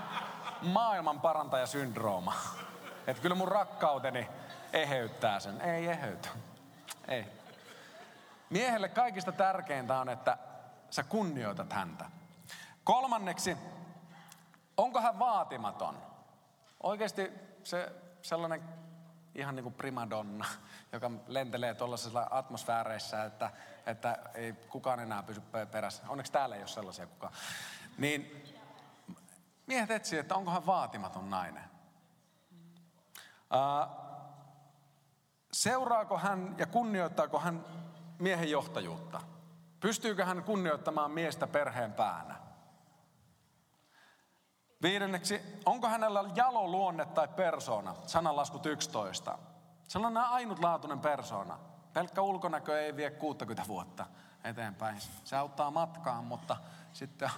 maailman 0.63 1.21
parantajasyndrooma. 1.21 2.35
Että 3.07 3.23
kyllä 3.23 3.35
mun 3.35 3.49
rakkauteni 3.49 4.29
eheyttää 4.73 5.41
sen. 5.41 5.61
Ei 5.61 5.87
eheytä. 5.87 6.29
Ei. 7.09 7.27
Miehelle 8.51 8.89
kaikista 8.89 9.33
tärkeintä 9.33 10.01
on, 10.01 10.09
että 10.09 10.39
sä 10.91 11.03
kunnioitat 11.03 11.73
häntä. 11.73 12.05
Kolmanneksi, 12.85 13.57
onko 14.77 15.01
hän 15.01 15.19
vaatimaton? 15.19 15.99
Oikeasti 16.83 17.33
se 17.65 17.93
sellainen 18.23 18.63
ihan 19.35 19.57
niin 19.57 19.65
kuin 19.65 19.75
primadonna, 19.75 20.45
joka 20.93 21.11
lentelee 21.27 21.75
tuollaisilla 21.75 22.27
atmosfääreissä, 22.31 23.25
että, 23.25 23.51
että 23.87 24.19
ei 24.35 24.53
kukaan 24.53 25.01
enää 25.01 25.23
pysy 25.23 25.43
perässä. 25.71 26.03
Onneksi 26.09 26.33
täällä 26.33 26.57
ei 26.57 26.63
ole 26.63 26.69
sellaisia 26.69 27.07
kukaan. 27.07 27.33
Niin 28.01 28.45
miehet 29.67 29.91
etsii, 29.91 30.19
että 30.19 30.35
onko 30.35 30.51
hän 30.51 30.67
vaatimaton 30.67 31.31
nainen. 31.31 31.65
Seuraako 35.53 36.19
hän 36.19 36.55
ja 36.59 36.67
kunnioittaako 36.67 37.39
hän 37.39 37.65
miehen 38.19 38.51
johtajuutta? 38.51 39.21
Pystyykö 39.81 40.25
hän 40.25 40.43
kunnioittamaan 40.43 41.11
miestä 41.11 41.47
perheen 41.47 41.93
päänä? 41.93 42.35
Viidenneksi, 44.83 45.43
onko 45.67 45.89
hänellä 45.89 46.25
jalo 46.35 46.69
luonne 46.69 47.05
tai 47.05 47.29
persoona? 47.29 47.95
Sananlaskut 48.07 48.67
11. 48.67 49.39
Sellainen 49.89 50.23
ainutlaatuinen 50.23 51.01
persoona. 51.01 51.59
Pelkkä 51.93 52.23
ulkonäkö 52.23 52.81
ei 52.81 52.97
vie 52.97 53.11
60 53.11 53.65
vuotta 53.69 54.07
eteenpäin. 54.45 55.01
Se 55.25 55.37
auttaa 55.37 55.71
matkaan, 55.71 56.25
mutta 56.25 56.57
sitten 56.93 57.31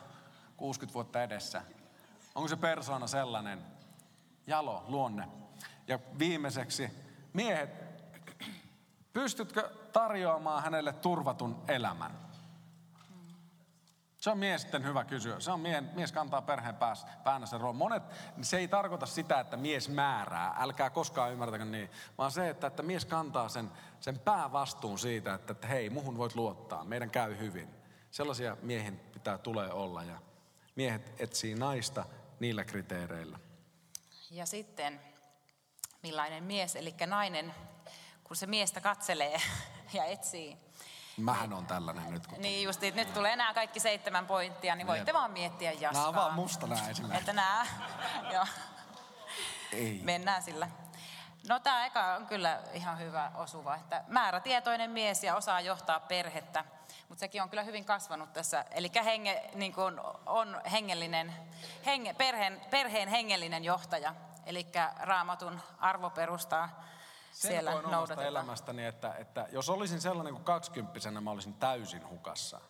60 0.63 0.95
vuotta 0.95 1.23
edessä. 1.23 1.63
Onko 2.35 2.49
se 2.49 2.57
persoona 2.57 3.07
sellainen? 3.07 3.63
Jalo, 4.47 4.85
luonne. 4.89 5.29
Ja 5.87 5.99
viimeiseksi, 6.19 6.91
miehet, 7.33 7.71
pystytkö 9.13 9.71
tarjoamaan 9.93 10.63
hänelle 10.63 10.93
turvatun 10.93 11.63
elämän? 11.69 12.13
Se 14.19 14.31
on 14.31 14.39
mies 14.39 14.67
hyvä 14.83 15.05
kysyä. 15.05 15.41
Se 15.41 15.51
on 15.51 15.61
mie, 15.61 15.81
mies 15.81 16.13
kantaa 16.13 16.43
perheen 16.43 16.77
päässä, 16.77 17.07
päänä 17.25 17.47
sen 17.47 17.61
roolin. 17.61 17.79
Monet, 17.79 18.03
se 18.43 18.59
ei 18.59 18.69
tarkoita 18.69 19.07
sitä, 19.07 19.41
että 19.41 19.57
mies 19.57 19.89
määrää. 19.89 20.55
Älkää 20.59 20.91
koskaan 20.91 21.33
ymmärtäkö 21.33 21.65
niin. 21.65 21.91
Vaan 22.19 22.31
se, 22.31 22.49
että, 22.49 22.67
että 22.67 22.83
mies 22.83 23.05
kantaa 23.05 23.49
sen, 23.49 23.71
sen 24.01 24.19
päävastuun 24.19 24.99
siitä, 24.99 25.35
että, 25.35 25.53
että 25.53 25.67
hei, 25.67 25.91
muhun 25.91 26.19
voit 26.19 26.35
luottaa. 26.35 26.85
Meidän 26.85 27.11
käy 27.11 27.39
hyvin. 27.39 27.69
Sellaisia 28.11 28.57
miehen 28.63 29.01
pitää 29.13 29.39
tulee 29.39 29.73
olla. 29.73 30.03
Ja 30.03 30.32
miehet 30.75 31.21
etsii 31.21 31.55
naista 31.55 32.05
niillä 32.41 32.65
kriteereillä. 32.65 33.39
Ja 34.31 34.47
sitten, 34.47 35.01
millainen 36.03 36.45
mies, 36.45 36.77
eli 36.77 36.95
nainen, 37.07 37.55
kun 38.25 38.37
se 38.37 38.47
miestä 38.47 38.81
katselee 38.81 39.41
ja 39.95 40.05
etsii, 40.05 40.59
Mähän 41.17 41.53
on 41.53 41.67
tällainen 41.67 42.11
nyt. 42.11 42.27
Kun... 42.27 42.41
Niin 42.41 42.65
just, 42.65 42.81
nyt 42.81 43.15
tulee 43.15 43.33
enää 43.33 43.55
kaikki 43.55 43.81
seitsemän 43.81 44.27
pointtia, 44.27 44.75
niin 44.75 44.87
voitte 44.87 45.13
vaan 45.13 45.31
miettiä 45.31 45.73
jaskaa. 45.73 45.93
Nämä 45.93 46.09
on 46.09 46.15
vaan 46.15 46.35
musta 46.35 46.67
nämä 46.67 46.89
esimerkiksi. 46.89 47.21
Että 47.21 47.33
nämä, 47.33 47.67
joo. 48.35 48.47
Ei. 49.73 50.01
Mennään 50.03 50.43
sillä. 50.43 50.69
No 51.49 51.61
tämä 51.61 51.87
eka 51.87 52.15
on 52.15 52.27
kyllä 52.27 52.63
ihan 52.73 52.99
hyvä 52.99 53.33
osuva, 53.35 53.77
että 53.77 54.05
määrätietoinen 54.09 54.91
mies 54.91 55.25
ja 55.25 55.37
osaa 55.37 55.61
johtaa 55.61 56.01
perhettä. 56.01 56.65
Mutta 57.13 57.21
sekin 57.21 57.43
on 57.43 57.51
kyllä 57.51 57.63
hyvin 57.63 57.85
kasvanut 57.85 58.33
tässä. 58.33 58.65
Eli 58.71 58.91
henge, 59.05 59.51
niin 59.55 59.73
kun 59.73 60.01
on 60.27 60.61
hengellinen, 60.73 61.35
henge, 61.87 62.15
perheen, 62.15 62.61
perheen 62.71 63.09
hengellinen 63.09 63.65
johtaja. 63.65 64.15
Eli 64.47 64.67
raamatun 65.01 65.61
arvoperustaa 65.79 66.85
sen 67.33 67.51
siellä 67.51 67.71
omasta 67.75 68.25
elämästäni, 68.25 68.85
että, 68.85 69.15
että 69.15 69.47
jos 69.51 69.71
olisin 69.71 70.01
sellainen 70.01 70.35
kuin 70.35 70.45
kaksikymppisenä, 70.45 71.21
mä 71.21 71.31
olisin 71.31 71.55
täysin 71.55 72.09
hukassa. 72.09 72.61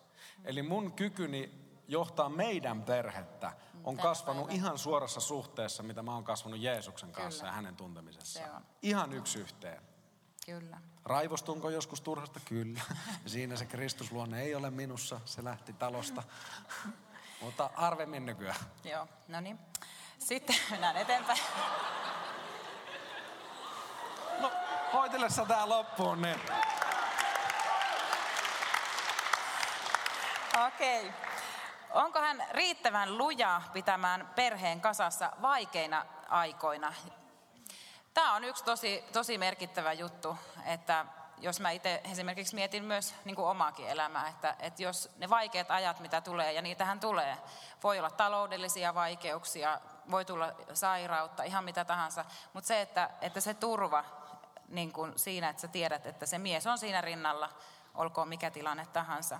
Eli 0.45 0.63
mun 0.63 0.91
kykyni 0.91 1.53
johtaa 1.87 2.29
meidän 2.29 2.83
perhettä 2.83 3.53
on 3.83 3.95
Tänä 3.95 4.07
kasvanut 4.07 4.47
päivänä. 4.47 4.65
ihan 4.65 4.77
suorassa 4.77 5.19
suhteessa, 5.19 5.83
mitä 5.83 6.03
mä 6.03 6.13
oon 6.13 6.23
kasvanut 6.23 6.59
Jeesuksen 6.59 7.11
kanssa 7.11 7.39
Kyllä. 7.39 7.49
ja 7.49 7.55
hänen 7.55 7.75
tuntemisessa. 7.75 8.39
Se 8.39 8.51
on. 8.51 8.65
Ihan 8.81 9.13
yksi 9.13 9.39
yhteen. 9.39 9.92
Kyllä. 10.45 10.77
Raivostunko 11.05 11.69
joskus 11.69 12.01
turhasta? 12.01 12.39
Kyllä. 12.45 12.81
Siinä 13.25 13.55
se 13.55 13.65
Kristusluonne 13.65 14.41
ei 14.41 14.55
ole 14.55 14.69
minussa, 14.69 15.19
se 15.25 15.43
lähti 15.43 15.73
talosta. 15.73 16.23
Mutta 17.41 17.69
harvemmin 17.75 18.25
nykyään. 18.25 18.59
Joo, 18.83 19.07
no 19.27 19.39
niin. 19.39 19.59
Sitten 20.19 20.55
mennään 20.71 20.97
eteenpäin. 20.97 21.39
No, 24.39 24.51
hoitele 24.93 25.29
sä 25.29 25.45
tää 25.45 25.69
loppuun, 25.69 26.21
niin. 26.21 26.39
Okei. 30.67 31.07
Okay. 31.07 31.13
Onko 31.93 32.19
hän 32.19 32.43
riittävän 32.51 33.17
luja 33.17 33.61
pitämään 33.73 34.29
perheen 34.35 34.81
kasassa 34.81 35.31
vaikeina 35.41 36.05
aikoina? 36.29 36.93
Tämä 38.13 38.33
on 38.33 38.43
yksi 38.43 38.63
tosi, 38.63 39.03
tosi 39.13 39.37
merkittävä 39.37 39.93
juttu, 39.93 40.37
että 40.65 41.05
jos 41.37 41.59
mä 41.59 41.71
itse 41.71 42.01
esimerkiksi 42.03 42.55
mietin 42.55 42.83
myös 42.83 43.15
niin 43.25 43.35
kuin 43.35 43.47
omaakin 43.47 43.87
elämää, 43.87 44.27
että, 44.27 44.55
että 44.59 44.83
jos 44.83 45.09
ne 45.17 45.29
vaikeat 45.29 45.71
ajat, 45.71 45.99
mitä 45.99 46.21
tulee, 46.21 46.53
ja 46.53 46.61
niitähän 46.61 46.99
tulee, 46.99 47.37
voi 47.83 47.99
olla 47.99 48.09
taloudellisia 48.09 48.95
vaikeuksia, 48.95 49.79
voi 50.11 50.25
tulla 50.25 50.51
sairautta, 50.73 51.43
ihan 51.43 51.63
mitä 51.63 51.85
tahansa, 51.85 52.25
mutta 52.53 52.67
se, 52.67 52.81
että, 52.81 53.09
että 53.21 53.41
se 53.41 53.53
turva 53.53 54.03
niin 54.67 54.93
kuin 54.93 55.19
siinä, 55.19 55.49
että 55.49 55.61
sä 55.61 55.67
tiedät, 55.67 56.05
että 56.05 56.25
se 56.25 56.37
mies 56.37 56.67
on 56.67 56.77
siinä 56.77 57.01
rinnalla, 57.01 57.49
olkoon 57.95 58.27
mikä 58.27 58.51
tilanne 58.51 58.85
tahansa. 58.85 59.39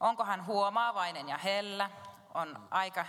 Onko 0.00 0.24
hän 0.24 0.46
huomaavainen 0.46 1.28
ja 1.28 1.38
hellä, 1.38 1.90
on 2.34 2.68
aika 2.70 3.06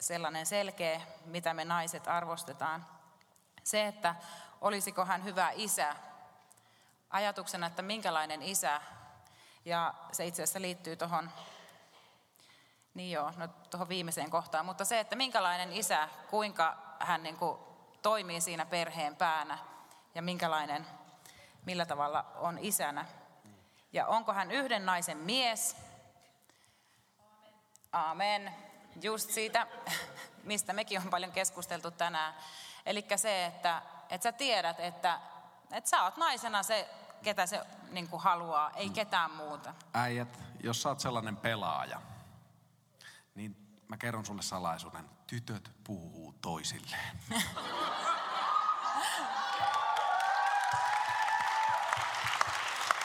sellainen 0.00 0.46
selkeä, 0.46 1.00
mitä 1.24 1.54
me 1.54 1.64
naiset 1.64 2.08
arvostetaan. 2.08 2.99
Se, 3.64 3.86
että 3.86 4.14
olisiko 4.60 5.04
hän 5.04 5.24
hyvä 5.24 5.50
isä, 5.54 5.96
ajatuksena, 7.10 7.66
että 7.66 7.82
minkälainen 7.82 8.42
isä, 8.42 8.80
ja 9.64 9.94
se 10.12 10.26
itse 10.26 10.42
asiassa 10.42 10.60
liittyy 10.60 10.96
tuohon 10.96 11.30
niin 12.94 13.10
joo, 13.10 13.32
no 13.36 13.48
tuohon 13.48 13.88
viimeiseen 13.88 14.30
kohtaan, 14.30 14.66
mutta 14.66 14.84
se, 14.84 15.00
että 15.00 15.16
minkälainen 15.16 15.72
isä, 15.72 16.08
kuinka 16.30 16.76
hän 16.98 17.22
niin 17.22 17.36
kuin 17.36 17.58
toimii 18.02 18.40
siinä 18.40 18.66
perheen 18.66 19.16
päänä, 19.16 19.58
ja 20.14 20.22
minkälainen, 20.22 20.86
millä 21.66 21.86
tavalla 21.86 22.24
on 22.36 22.58
isänä. 22.60 23.06
Ja 23.92 24.06
onko 24.06 24.32
hän 24.32 24.50
yhden 24.50 24.86
naisen 24.86 25.18
mies? 25.18 25.76
Amen. 27.92 28.54
Just 29.02 29.30
siitä, 29.30 29.66
mistä 30.44 30.72
mekin 30.72 31.00
on 31.00 31.10
paljon 31.10 31.32
keskusteltu 31.32 31.90
tänään. 31.90 32.34
Eli 32.86 33.06
se, 33.16 33.46
että, 33.46 33.82
että 34.10 34.22
sä 34.22 34.32
tiedät, 34.32 34.80
että, 34.80 35.20
että 35.72 35.90
sä 35.90 36.02
oot 36.02 36.16
naisena 36.16 36.62
se, 36.62 36.88
ketä 37.22 37.46
se 37.46 37.60
niin 37.90 38.08
kuin 38.08 38.22
haluaa, 38.22 38.70
ei 38.70 38.90
ketään 38.90 39.30
muuta. 39.30 39.74
Äijät, 39.94 40.38
jos 40.62 40.82
sä 40.82 40.88
oot 40.88 41.00
sellainen 41.00 41.36
pelaaja, 41.36 42.02
niin 43.34 43.56
mä 43.88 43.96
kerron 43.96 44.26
sulle 44.26 44.42
salaisuuden. 44.42 45.10
Tytöt 45.26 45.70
puhuu 45.84 46.34
toisilleen. 46.42 47.20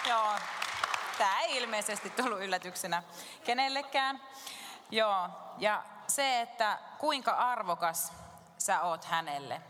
Joo, 0.10 0.34
tämä 1.18 1.42
ei 1.42 1.58
ilmeisesti 1.58 2.10
tullut 2.10 2.40
yllätyksenä 2.40 3.04
kenellekään. 3.44 4.22
Joo, 4.92 5.30
ja 5.58 5.84
se, 6.08 6.42
että 6.42 6.80
kuinka 6.98 7.32
arvokas 7.32 8.14
sä 8.66 8.82
oot 8.82 9.06
hänelle. 9.06 9.62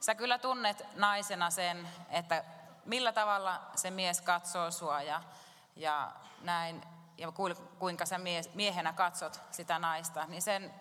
Sä 0.00 0.14
kyllä 0.14 0.38
tunnet 0.38 0.86
naisena 0.94 1.50
sen, 1.50 1.88
että 2.10 2.44
millä 2.84 3.12
tavalla 3.12 3.60
se 3.74 3.90
mies 3.90 4.20
katsoo 4.20 4.70
sua 4.70 5.02
ja, 5.02 5.22
ja 5.76 6.12
näin, 6.40 6.82
ja 7.18 7.32
kuinka 7.78 8.06
sä 8.06 8.20
miehenä 8.54 8.92
katsot 8.92 9.40
sitä 9.50 9.78
naista, 9.78 10.24
niin 10.24 10.42
sen 10.42 10.74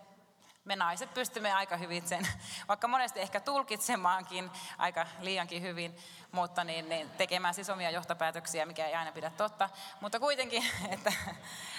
me 0.66 0.76
naiset 0.76 1.14
pystymme 1.14 1.54
aika 1.54 1.78
hyvin 1.78 2.08
sen, 2.08 2.28
vaikka 2.68 2.88
monesti 2.88 3.20
ehkä 3.20 3.40
tulkitsemaankin 3.40 4.52
aika 4.78 5.06
liiankin 5.20 5.62
hyvin, 5.62 5.98
mutta 6.32 6.64
niin, 6.64 6.90
niin 6.90 7.10
tekemään 7.10 7.54
siis 7.54 7.70
omia 7.70 7.92
johtopäätöksiä, 7.92 8.66
mikä 8.66 8.88
ei 8.88 8.96
aina 8.96 9.12
pidä 9.12 9.32
totta. 9.38 9.70
Mutta 10.02 10.20
kuitenkin, 10.20 10.66
että 10.92 11.14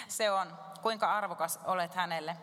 se 0.09 0.31
on, 0.31 0.59
kuinka 0.83 1.13
arvokas 1.13 1.59
olet 1.65 1.95
hänelle. 1.95 2.37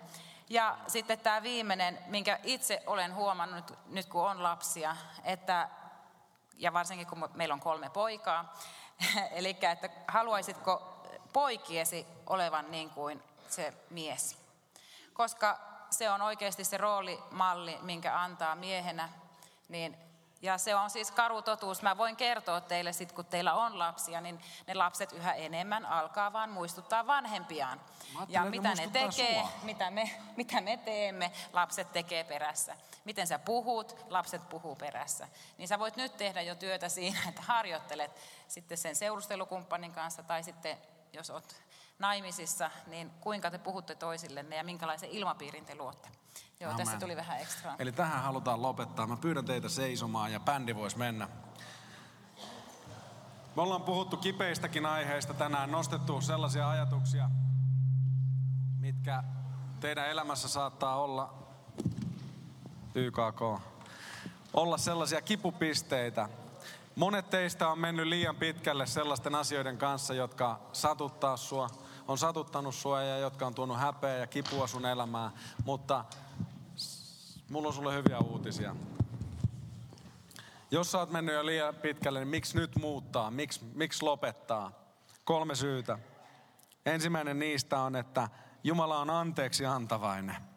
Ja 0.49 0.77
sitten 0.87 1.19
tämä 1.19 1.43
viimeinen, 1.43 1.99
minkä 2.05 2.39
itse 2.43 2.83
olen 2.87 3.15
huomannut 3.15 3.73
nyt 3.87 4.05
kun 4.05 4.29
on 4.29 4.43
lapsia, 4.43 4.95
että, 5.23 5.69
ja 6.57 6.73
varsinkin 6.73 7.07
kun 7.07 7.29
meillä 7.33 7.53
on 7.53 7.59
kolme 7.59 7.89
poikaa, 7.89 8.53
eli 9.31 9.57
että 9.61 9.89
haluaisitko 10.07 11.01
poikiesi 11.33 12.07
olevan 12.27 12.71
niin 12.71 12.89
kuin 12.89 13.23
se 13.49 13.73
mies. 13.89 14.37
Koska 15.13 15.59
se 15.89 16.09
on 16.09 16.21
oikeasti 16.21 16.63
se 16.63 16.77
roolimalli, 16.77 17.77
minkä 17.81 18.19
antaa 18.19 18.55
miehenä, 18.55 19.09
niin 19.69 20.04
ja 20.41 20.57
se 20.57 20.75
on 20.75 20.89
siis 20.89 21.11
karu 21.11 21.41
totuus. 21.41 21.81
Mä 21.81 21.97
voin 21.97 22.15
kertoa 22.15 22.61
teille 22.61 22.93
sit, 22.93 23.11
kun 23.11 23.25
teillä 23.25 23.53
on 23.53 23.79
lapsia, 23.79 24.21
niin 24.21 24.41
ne 24.67 24.73
lapset 24.73 25.11
yhä 25.11 25.33
enemmän 25.33 25.85
alkaa 25.85 26.33
vaan 26.33 26.49
muistuttaa 26.49 27.07
vanhempiaan. 27.07 27.81
Ja 28.27 28.45
mitä 28.45 28.75
ne 28.75 28.87
tekee, 28.87 29.43
mitä 29.63 29.91
me, 29.91 30.11
mitä 30.35 30.61
me 30.61 30.77
teemme, 30.77 31.31
lapset 31.53 31.93
tekee 31.93 32.23
perässä. 32.23 32.75
Miten 33.05 33.27
sä 33.27 33.39
puhut, 33.39 34.05
lapset 34.09 34.49
puhuu 34.49 34.75
perässä. 34.75 35.27
Niin 35.57 35.67
sä 35.67 35.79
voit 35.79 35.95
nyt 35.95 36.17
tehdä 36.17 36.41
jo 36.41 36.55
työtä 36.55 36.89
siinä, 36.89 37.19
että 37.29 37.41
harjoittelet 37.41 38.11
sitten 38.47 38.77
sen 38.77 38.95
seurustelukumppanin 38.95 39.91
kanssa 39.91 40.23
tai 40.23 40.43
sitten 40.43 40.77
jos 41.15 41.29
oot 41.29 41.55
naimisissa, 41.99 42.71
niin 42.87 43.09
kuinka 43.09 43.51
te 43.51 43.57
puhutte 43.57 43.95
toisillenne 43.95 44.55
ja 44.55 44.63
minkälaisen 44.63 45.09
ilmapiirin 45.09 45.65
te 45.65 45.75
luotte. 45.75 46.09
Joo, 46.59 46.71
Amen. 46.71 46.85
tässä 46.85 46.99
tuli 46.99 47.15
vähän 47.15 47.39
ekstra. 47.39 47.75
Eli 47.79 47.91
tähän 47.91 48.23
halutaan 48.23 48.61
lopettaa. 48.61 49.07
Mä 49.07 49.17
pyydän 49.17 49.45
teitä 49.45 49.69
seisomaan 49.69 50.33
ja 50.33 50.39
bändi 50.39 50.75
voisi 50.75 50.97
mennä. 50.97 51.27
Me 53.55 53.61
ollaan 53.61 53.81
puhuttu 53.81 54.17
kipeistäkin 54.17 54.85
aiheista 54.85 55.33
tänään, 55.33 55.71
nostettu 55.71 56.21
sellaisia 56.21 56.69
ajatuksia, 56.69 57.29
mitkä 58.79 59.23
teidän 59.79 60.09
elämässä 60.09 60.47
saattaa 60.47 60.95
olla, 60.95 61.33
YKK, 62.95 63.61
olla 64.53 64.77
sellaisia 64.77 65.21
kipupisteitä, 65.21 66.29
Monet 66.95 67.29
teistä 67.29 67.67
on 67.67 67.79
mennyt 67.79 68.07
liian 68.07 68.35
pitkälle 68.35 68.85
sellaisten 68.85 69.35
asioiden 69.35 69.77
kanssa, 69.77 70.13
jotka 70.13 70.59
satuttaa 70.73 71.37
sua, 71.37 71.69
on 72.07 72.17
satuttanut 72.17 72.75
sua 72.75 73.01
ja 73.01 73.17
jotka 73.17 73.47
on 73.47 73.55
tuonut 73.55 73.79
häpeä 73.79 74.17
ja 74.17 74.27
kipua 74.27 74.67
sun 74.67 74.85
elämään. 74.85 75.31
Mutta 75.65 76.05
mulla 77.49 77.67
on 77.67 77.73
sulle 77.73 77.93
hyviä 77.93 78.19
uutisia. 78.19 78.75
Jos 80.71 80.91
sä 80.91 80.99
oot 80.99 81.11
mennyt 81.11 81.35
jo 81.35 81.45
liian 81.45 81.75
pitkälle, 81.75 82.19
niin 82.19 82.27
miksi 82.27 82.57
nyt 82.57 82.75
muuttaa? 82.75 83.31
Miksi, 83.31 83.59
miksi 83.73 84.03
lopettaa? 84.03 84.71
Kolme 85.23 85.55
syytä. 85.55 85.99
Ensimmäinen 86.85 87.39
niistä 87.39 87.79
on, 87.79 87.95
että 87.95 88.29
Jumala 88.63 88.99
on 88.99 89.09
anteeksi 89.09 89.65
antavainen. 89.65 90.54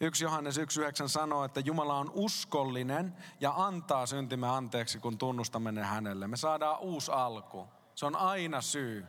1 0.00 0.24
Johannes 0.24 0.58
1.9 0.58 1.08
sanoo, 1.08 1.44
että 1.44 1.60
Jumala 1.60 1.94
on 1.94 2.10
uskollinen 2.14 3.16
ja 3.40 3.52
antaa 3.56 4.06
syntimme 4.06 4.48
anteeksi, 4.48 4.98
kun 4.98 5.18
tunnustamme 5.18 5.72
ne 5.72 5.82
hänelle. 5.82 6.28
Me 6.28 6.36
saadaan 6.36 6.78
uusi 6.78 7.12
alku. 7.12 7.68
Se 7.94 8.06
on 8.06 8.16
aina 8.16 8.60
syy 8.60 9.06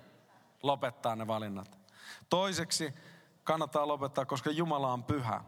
lopettaa 0.63 1.15
ne 1.15 1.27
valinnat. 1.27 1.79
Toiseksi 2.29 2.93
kannattaa 3.43 3.87
lopettaa, 3.87 4.25
koska 4.25 4.51
Jumala 4.51 4.93
on 4.93 5.03
pyhä. 5.03 5.43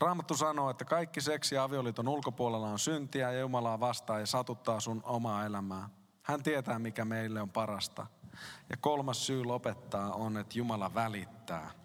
Raamattu 0.00 0.36
sanoo, 0.36 0.70
että 0.70 0.84
kaikki 0.84 1.20
seksi 1.20 1.54
ja 1.54 1.64
avioliiton 1.64 2.08
ulkopuolella 2.08 2.68
on 2.68 2.78
syntiä 2.78 3.32
ja 3.32 3.40
Jumalaa 3.40 3.80
vastaa 3.80 4.20
ja 4.20 4.26
satuttaa 4.26 4.80
sun 4.80 5.02
omaa 5.04 5.46
elämää. 5.46 5.88
Hän 6.22 6.42
tietää, 6.42 6.78
mikä 6.78 7.04
meille 7.04 7.42
on 7.42 7.50
parasta. 7.50 8.06
Ja 8.70 8.76
kolmas 8.76 9.26
syy 9.26 9.44
lopettaa 9.44 10.12
on, 10.12 10.36
että 10.36 10.58
Jumala 10.58 10.94
välittää. 10.94 11.81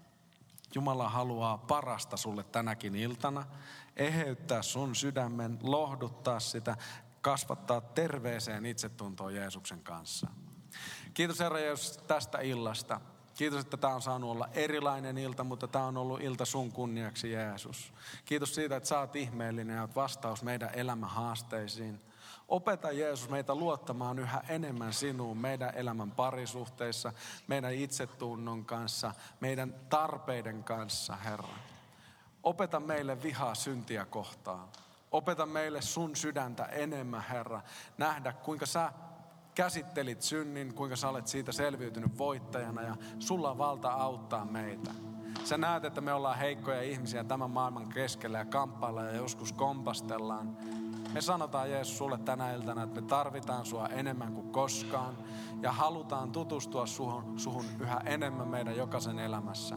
Jumala 0.75 1.09
haluaa 1.09 1.57
parasta 1.57 2.17
sulle 2.17 2.43
tänäkin 2.43 2.95
iltana, 2.95 3.45
eheyttää 3.95 4.61
sun 4.61 4.95
sydämen, 4.95 5.59
lohduttaa 5.63 6.39
sitä, 6.39 6.77
kasvattaa 7.21 7.81
terveeseen 7.81 8.65
itsetuntoon 8.65 9.35
Jeesuksen 9.35 9.83
kanssa. 9.83 10.27
Kiitos 11.13 11.39
Herra 11.39 11.59
Jeesus 11.59 11.97
tästä 11.97 12.39
illasta. 12.39 13.01
Kiitos, 13.37 13.61
että 13.61 13.77
tämä 13.77 13.95
on 13.95 14.01
saanut 14.01 14.31
olla 14.31 14.49
erilainen 14.53 15.17
ilta, 15.17 15.43
mutta 15.43 15.67
tämä 15.67 15.85
on 15.85 15.97
ollut 15.97 16.21
ilta 16.21 16.45
sun 16.45 16.71
kunniaksi, 16.71 17.31
Jeesus. 17.31 17.93
Kiitos 18.25 18.55
siitä, 18.55 18.75
että 18.75 18.89
sä 18.89 18.99
oot 18.99 19.15
ihmeellinen 19.15 19.75
ja 19.75 19.81
oot 19.81 19.95
vastaus 19.95 20.43
meidän 20.43 20.69
elämän 20.73 21.09
haasteisiin. 21.09 22.01
Opeta 22.47 22.91
Jeesus 22.91 23.29
meitä 23.29 23.55
luottamaan 23.55 24.19
yhä 24.19 24.41
enemmän 24.49 24.93
sinuun 24.93 25.37
meidän 25.37 25.75
elämän 25.75 26.11
parisuhteissa, 26.11 27.13
meidän 27.47 27.73
itsetunnon 27.73 28.65
kanssa, 28.65 29.13
meidän 29.39 29.75
tarpeiden 29.89 30.63
kanssa, 30.63 31.15
Herra. 31.15 31.57
Opeta 32.43 32.79
meille 32.79 33.23
vihaa 33.23 33.55
syntiä 33.55 34.05
kohtaan. 34.05 34.67
Opeta 35.11 35.45
meille 35.45 35.81
sun 35.81 36.15
sydäntä 36.15 36.65
enemmän, 36.65 37.23
Herra. 37.29 37.61
Nähdä, 37.97 38.33
kuinka 38.33 38.65
sä 38.65 38.91
käsittelit 39.55 40.21
synnin, 40.21 40.73
kuinka 40.73 40.95
sä 40.95 41.09
olet 41.09 41.27
siitä 41.27 41.51
selviytynyt 41.51 42.17
voittajana 42.17 42.81
ja 42.81 42.95
sulla 43.19 43.51
on 43.51 43.57
valta 43.57 43.89
auttaa 43.89 44.45
meitä. 44.45 44.91
Sä 45.43 45.57
näet, 45.57 45.85
että 45.85 46.01
me 46.01 46.13
ollaan 46.13 46.37
heikkoja 46.37 46.81
ihmisiä 46.81 47.23
tämän 47.23 47.51
maailman 47.51 47.89
keskellä 47.89 48.37
ja 48.37 48.45
kamppaillaan 48.45 49.07
ja 49.07 49.15
joskus 49.15 49.53
kompastellaan. 49.53 50.57
Me 51.13 51.21
sanotaan 51.21 51.71
Jeesus 51.71 51.97
sulle 51.97 52.17
tänä 52.17 52.53
iltana, 52.53 52.83
että 52.83 53.01
me 53.01 53.07
tarvitaan 53.07 53.65
sua 53.65 53.87
enemmän 53.87 54.33
kuin 54.33 54.51
koskaan 54.51 55.17
ja 55.61 55.71
halutaan 55.71 56.31
tutustua 56.31 56.85
suhun, 56.85 57.39
suhun 57.39 57.65
yhä 57.79 58.01
enemmän 58.05 58.47
meidän 58.47 58.77
jokaisen 58.77 59.19
elämässä. 59.19 59.75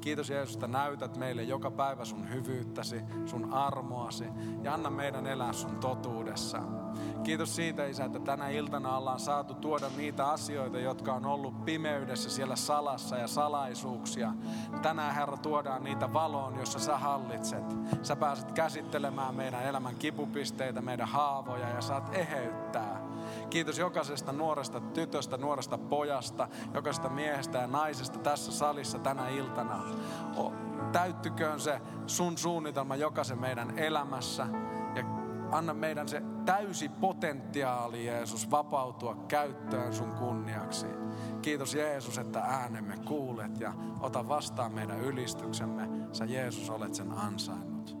Kiitos 0.00 0.30
Jeesus, 0.30 0.54
että 0.54 0.66
näytät 0.66 1.16
meille 1.16 1.42
joka 1.42 1.70
päivä 1.70 2.04
sun 2.04 2.30
hyvyyttäsi, 2.30 3.02
sun 3.26 3.52
armoasi 3.52 4.24
ja 4.62 4.74
anna 4.74 4.90
meidän 4.90 5.26
elää 5.26 5.52
sun 5.52 5.76
totuudessa. 5.76 6.62
Kiitos 7.22 7.56
siitä, 7.56 7.86
Isä, 7.86 8.04
että 8.04 8.20
tänä 8.20 8.48
iltana 8.48 8.96
ollaan 8.96 9.20
saatu 9.20 9.54
tuoda 9.54 9.86
niitä 9.96 10.28
asioita, 10.28 10.78
jotka 10.78 11.12
on 11.12 11.26
ollut 11.26 11.64
pimeydessä 11.64 12.30
siellä 12.30 12.56
salassa 12.56 13.16
ja 13.16 13.26
salaisuuksia. 13.26 14.32
Tänään, 14.82 15.14
Herra, 15.14 15.36
tuodaan 15.36 15.84
niitä 15.84 16.12
valoon, 16.12 16.58
jossa 16.58 16.78
sä 16.78 16.98
hallitset. 16.98 17.64
Sä 18.02 18.16
pääset 18.16 18.52
käsittelemään 18.52 19.34
meidän 19.34 19.62
elämän 19.62 19.96
kipupisteitä, 19.96 20.80
meidän 20.80 21.08
haavoja 21.08 21.68
ja 21.68 21.80
saat 21.80 22.14
eheyttää. 22.14 22.89
Kiitos 23.50 23.78
jokaisesta 23.78 24.32
nuoresta 24.32 24.80
tytöstä, 24.80 25.36
nuoresta 25.36 25.78
pojasta, 25.78 26.48
jokaisesta 26.74 27.08
miehestä 27.08 27.58
ja 27.58 27.66
naisesta 27.66 28.18
tässä 28.18 28.52
salissa 28.52 28.98
tänä 28.98 29.28
iltana. 29.28 29.84
Täyttyköön 30.92 31.60
se 31.60 31.80
sun 32.06 32.38
suunnitelma 32.38 32.96
jokaisen 32.96 33.40
meidän 33.40 33.78
elämässä 33.78 34.46
ja 34.94 35.04
anna 35.52 35.74
meidän 35.74 36.08
se 36.08 36.22
täysi 36.44 36.88
potentiaali, 36.88 38.06
Jeesus, 38.06 38.50
vapautua 38.50 39.16
käyttöön 39.28 39.94
sun 39.94 40.12
kunniaksi. 40.12 40.86
Kiitos 41.42 41.74
Jeesus, 41.74 42.18
että 42.18 42.40
äänemme 42.40 42.96
kuulet 43.04 43.60
ja 43.60 43.74
ota 44.00 44.28
vastaan 44.28 44.72
meidän 44.72 45.00
ylistyksemme. 45.00 45.88
Sä 46.12 46.24
Jeesus 46.24 46.70
olet 46.70 46.94
sen 46.94 47.12
ansainnut. 47.12 47.99